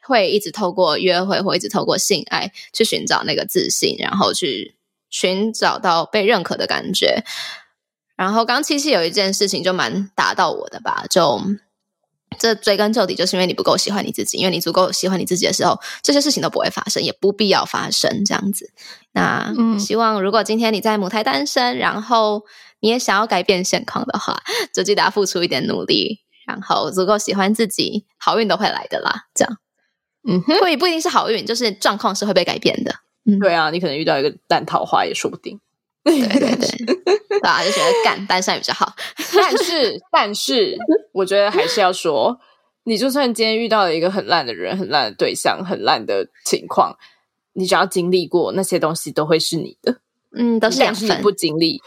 [0.02, 4.76] 会一直透过约会，或一直透过性爱去寻找那个自信，然后去
[5.08, 7.24] 寻找到被认可的感觉。
[8.16, 11.40] 然后刚七七有一件事情就蛮打到我的吧，就
[12.38, 18.72] 这追根究底，就是因为你不够喜欢你自己，因为你足够喜欢你自己的时候，这些事情都不会发生，也不必要发生这样子。
[19.12, 22.42] 那希望如果今天你在母胎单身，然后。
[22.82, 29.26] 你也想要改变现况的话，就记得要付出一点努力，然后足够喜欢自己，好运都会来的啦。
[29.34, 29.58] 这样，
[30.26, 32.94] 嗯哼，不不一定是好运，就是状况是会被改变的。
[33.26, 35.60] 嗯，对啊，你可能遇到一个烂桃花也说不定。
[36.02, 36.68] 对 对对，
[37.28, 38.94] 对啊，就觉得干单身也比较好。
[39.34, 40.76] 但是，但是，
[41.12, 42.38] 我觉得还是要说，
[42.84, 46.96] 你就算今天遇到了一个很烂的人、很烂的对象、很烂的情况，
[47.52, 50.00] 你只要经历过那些东西，都会是你的。
[50.36, 51.08] 嗯，都是两分。
[51.18, 51.80] 你不经历。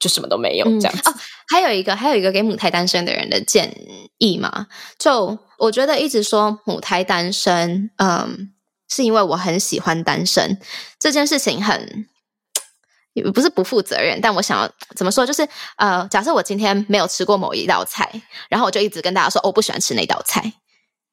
[0.00, 1.16] 就什么都没有这样子、嗯、哦。
[1.50, 3.70] 还有一个，还有一个给母胎单身的人的建
[4.16, 4.66] 议嘛？
[4.98, 8.50] 就我觉得一直说母胎单身，嗯，
[8.88, 10.58] 是因为我很喜欢单身
[10.98, 12.06] 这件事情很，
[13.12, 15.46] 也不是不负责任，但我想要怎么说，就是
[15.76, 18.08] 呃，假设我今天没有吃过某一道菜，
[18.48, 20.52] 然后我就一直跟大家说，哦，我不喜欢吃那道菜，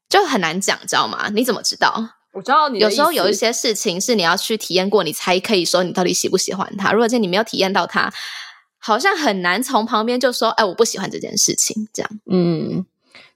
[0.10, 1.30] 就很难讲，知道吗？
[1.34, 2.12] 你怎么知道？
[2.34, 6.92] 我知道你有时候有一些事情是你要去体验过，你才可以说你到底喜不喜欢它。
[6.92, 8.14] 如果今天你没有体验到它，
[8.78, 12.12] 好像很难从旁边就说，哎，我不喜欢这件事情，这样。
[12.30, 12.86] 嗯，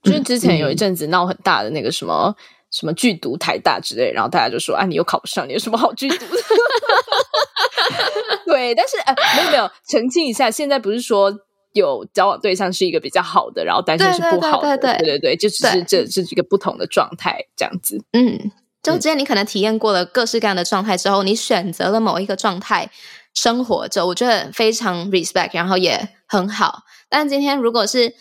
[0.03, 2.35] 就是之前有一阵子闹很大的那个什么、嗯、
[2.71, 6.41] 什么剧毒台大之类，然后大家就说，啊，你又考不上，你有什么好剧毒的？
[8.45, 11.31] 对，但是呃，没有没有，澄清一下，现在不是说
[11.73, 18.03] 有交往对象是一个比较好的，然后单身是不好的，对对对，对，对，对，对，就只是这是一个不同的状态，这样子。
[18.13, 18.51] 嗯，
[18.81, 22.89] 就之前你可能体验过了各式各样的状态之后，你选择了某一个状态。
[23.33, 26.83] 生活着，我觉得非常 respect，然后也很好。
[27.07, 28.13] 但今天如果是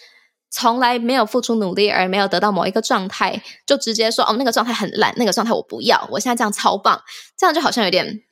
[0.50, 7.02] 从来没有付出努力而没有得到某一个状态，就直接说哦，那个状态很烂，那个状态我不要，我现在这样超棒，
[7.36, 8.24] 这样就好像有点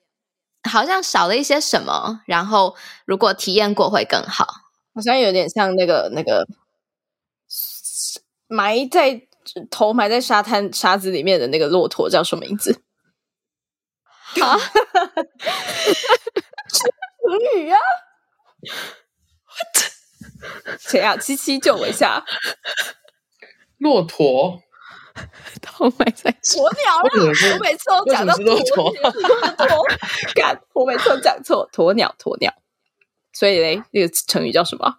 [0.68, 2.20] 好像少了一些什么。
[2.26, 2.74] 然后
[3.06, 4.46] 如果体验过会更好，
[4.94, 6.46] 好像有点像那个那个
[8.48, 9.22] 埋在
[9.70, 12.82] 头埋在沙滩沙子里面的那个骆驼叫什么名字？
[14.42, 14.58] 啊，
[16.68, 17.78] 成语啊
[19.46, 19.97] ？What？
[20.78, 21.16] 谁啊？
[21.16, 22.24] 七七救我一下！
[23.78, 24.60] 骆驼。
[25.80, 28.94] 我每次 鸵鸟了，我每次都讲到鸵鸵，
[30.32, 32.54] 干，我每次都讲错，鸵鸟，鸵鸟。
[33.32, 34.98] 所以嘞，那个成语叫什么？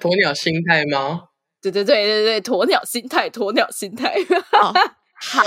[0.00, 1.28] 鸵鸟心态吗？
[1.62, 4.16] 对对对对对，鸵鸟心态，鸵鸟心态。
[4.50, 5.42] 好，好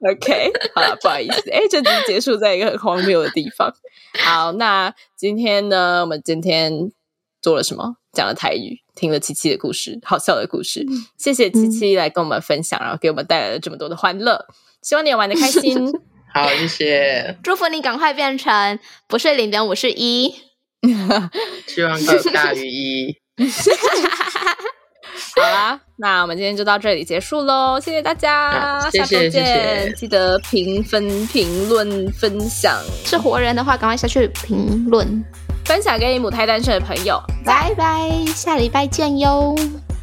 [0.00, 3.72] ，OK，好了，不好意思，哎，这集结束在一个很荒谬的地方。
[4.18, 6.90] 好，那今天呢，我们今天
[7.40, 7.98] 做了什么？
[8.18, 10.84] 讲了台语，听了七七的故事，好笑的故事。
[11.16, 14.44] 谢谢七七来跟我们分享，然后给我们带来了这么多的欢乐。
[14.82, 15.86] 希望你也玩的开心。
[16.34, 17.38] 好，谢谢。
[17.44, 20.34] 祝福你赶快变成不是零点五，是一。
[21.68, 23.16] 希望各大于一。
[25.36, 27.78] 好啦，那我们今天就到这里结束喽。
[27.78, 29.30] 谢谢大家，谢谢，下周见。
[29.30, 32.82] 谢谢记得评分、评论、分享。
[33.04, 35.24] 是活人的话，赶快下去评论。
[35.68, 39.54] 分享给你母胎单身的朋友，拜拜，下礼拜见哟！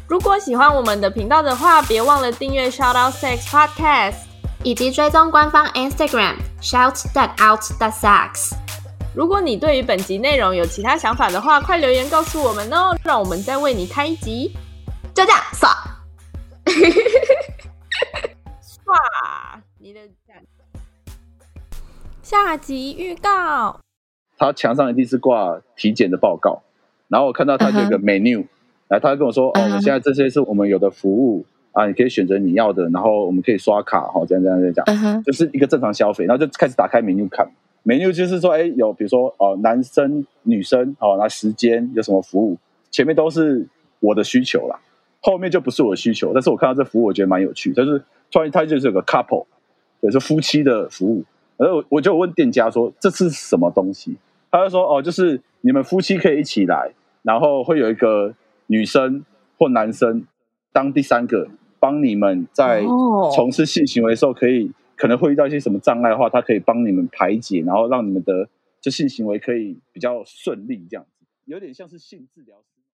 [0.06, 4.14] 如果喜欢我们的频道的话，别忘了订阅 Shout Out Sex Podcast，
[4.62, 8.52] 以及追踪官方 Instagram Shout That Out That Sex。
[9.12, 14.56] 如果你对于本集内容有其他想法的话，快留言告诉我们哦，让我们再为你开一集。
[15.12, 15.68] 就这样，刷，
[18.62, 19.98] 刷，你的
[22.22, 23.80] 下集预告。
[24.36, 26.62] 他墙上一定是挂体检的报告，
[27.08, 28.44] 然后我看到他这个 menu，
[28.88, 37.50] 来，他跟我说：“哦，我现在这些是我们有的服务啊，你可以选择你要的，然后我们可以刷卡，哈，这样这样这样讲，就是一个正常消费。”然后就开始打开 menu 看
[37.84, 42.58] ，menu 就是说，哎，有比如说哦，男生、女生，哦，那时间有什么服务，
[42.90, 43.66] 前面都是
[44.00, 44.78] 我的需求啦，
[45.20, 46.32] 后面就不是我的需求。
[46.34, 49.46] 但是我看到这服务，我觉得蛮有趣，就是突然它就是有个 couple，
[50.00, 51.24] 也是夫妻的服务。
[51.56, 54.16] 然后我就问店家说：“这是什么东西？”
[54.56, 56.92] 他就说：“哦，就是你们夫妻可以一起来，
[57.22, 58.34] 然后会有一个
[58.66, 59.24] 女生
[59.58, 60.26] 或男生
[60.72, 61.48] 当第三个，
[61.78, 62.82] 帮你们在
[63.34, 68.48] 从事性行为的时候，可以可能会遇到一些什么障碍的话，他可以帮你们排解，然后让你们的
[68.80, 72.56] 就性行为可以比较顺利，这样子，有点像是性治疗。”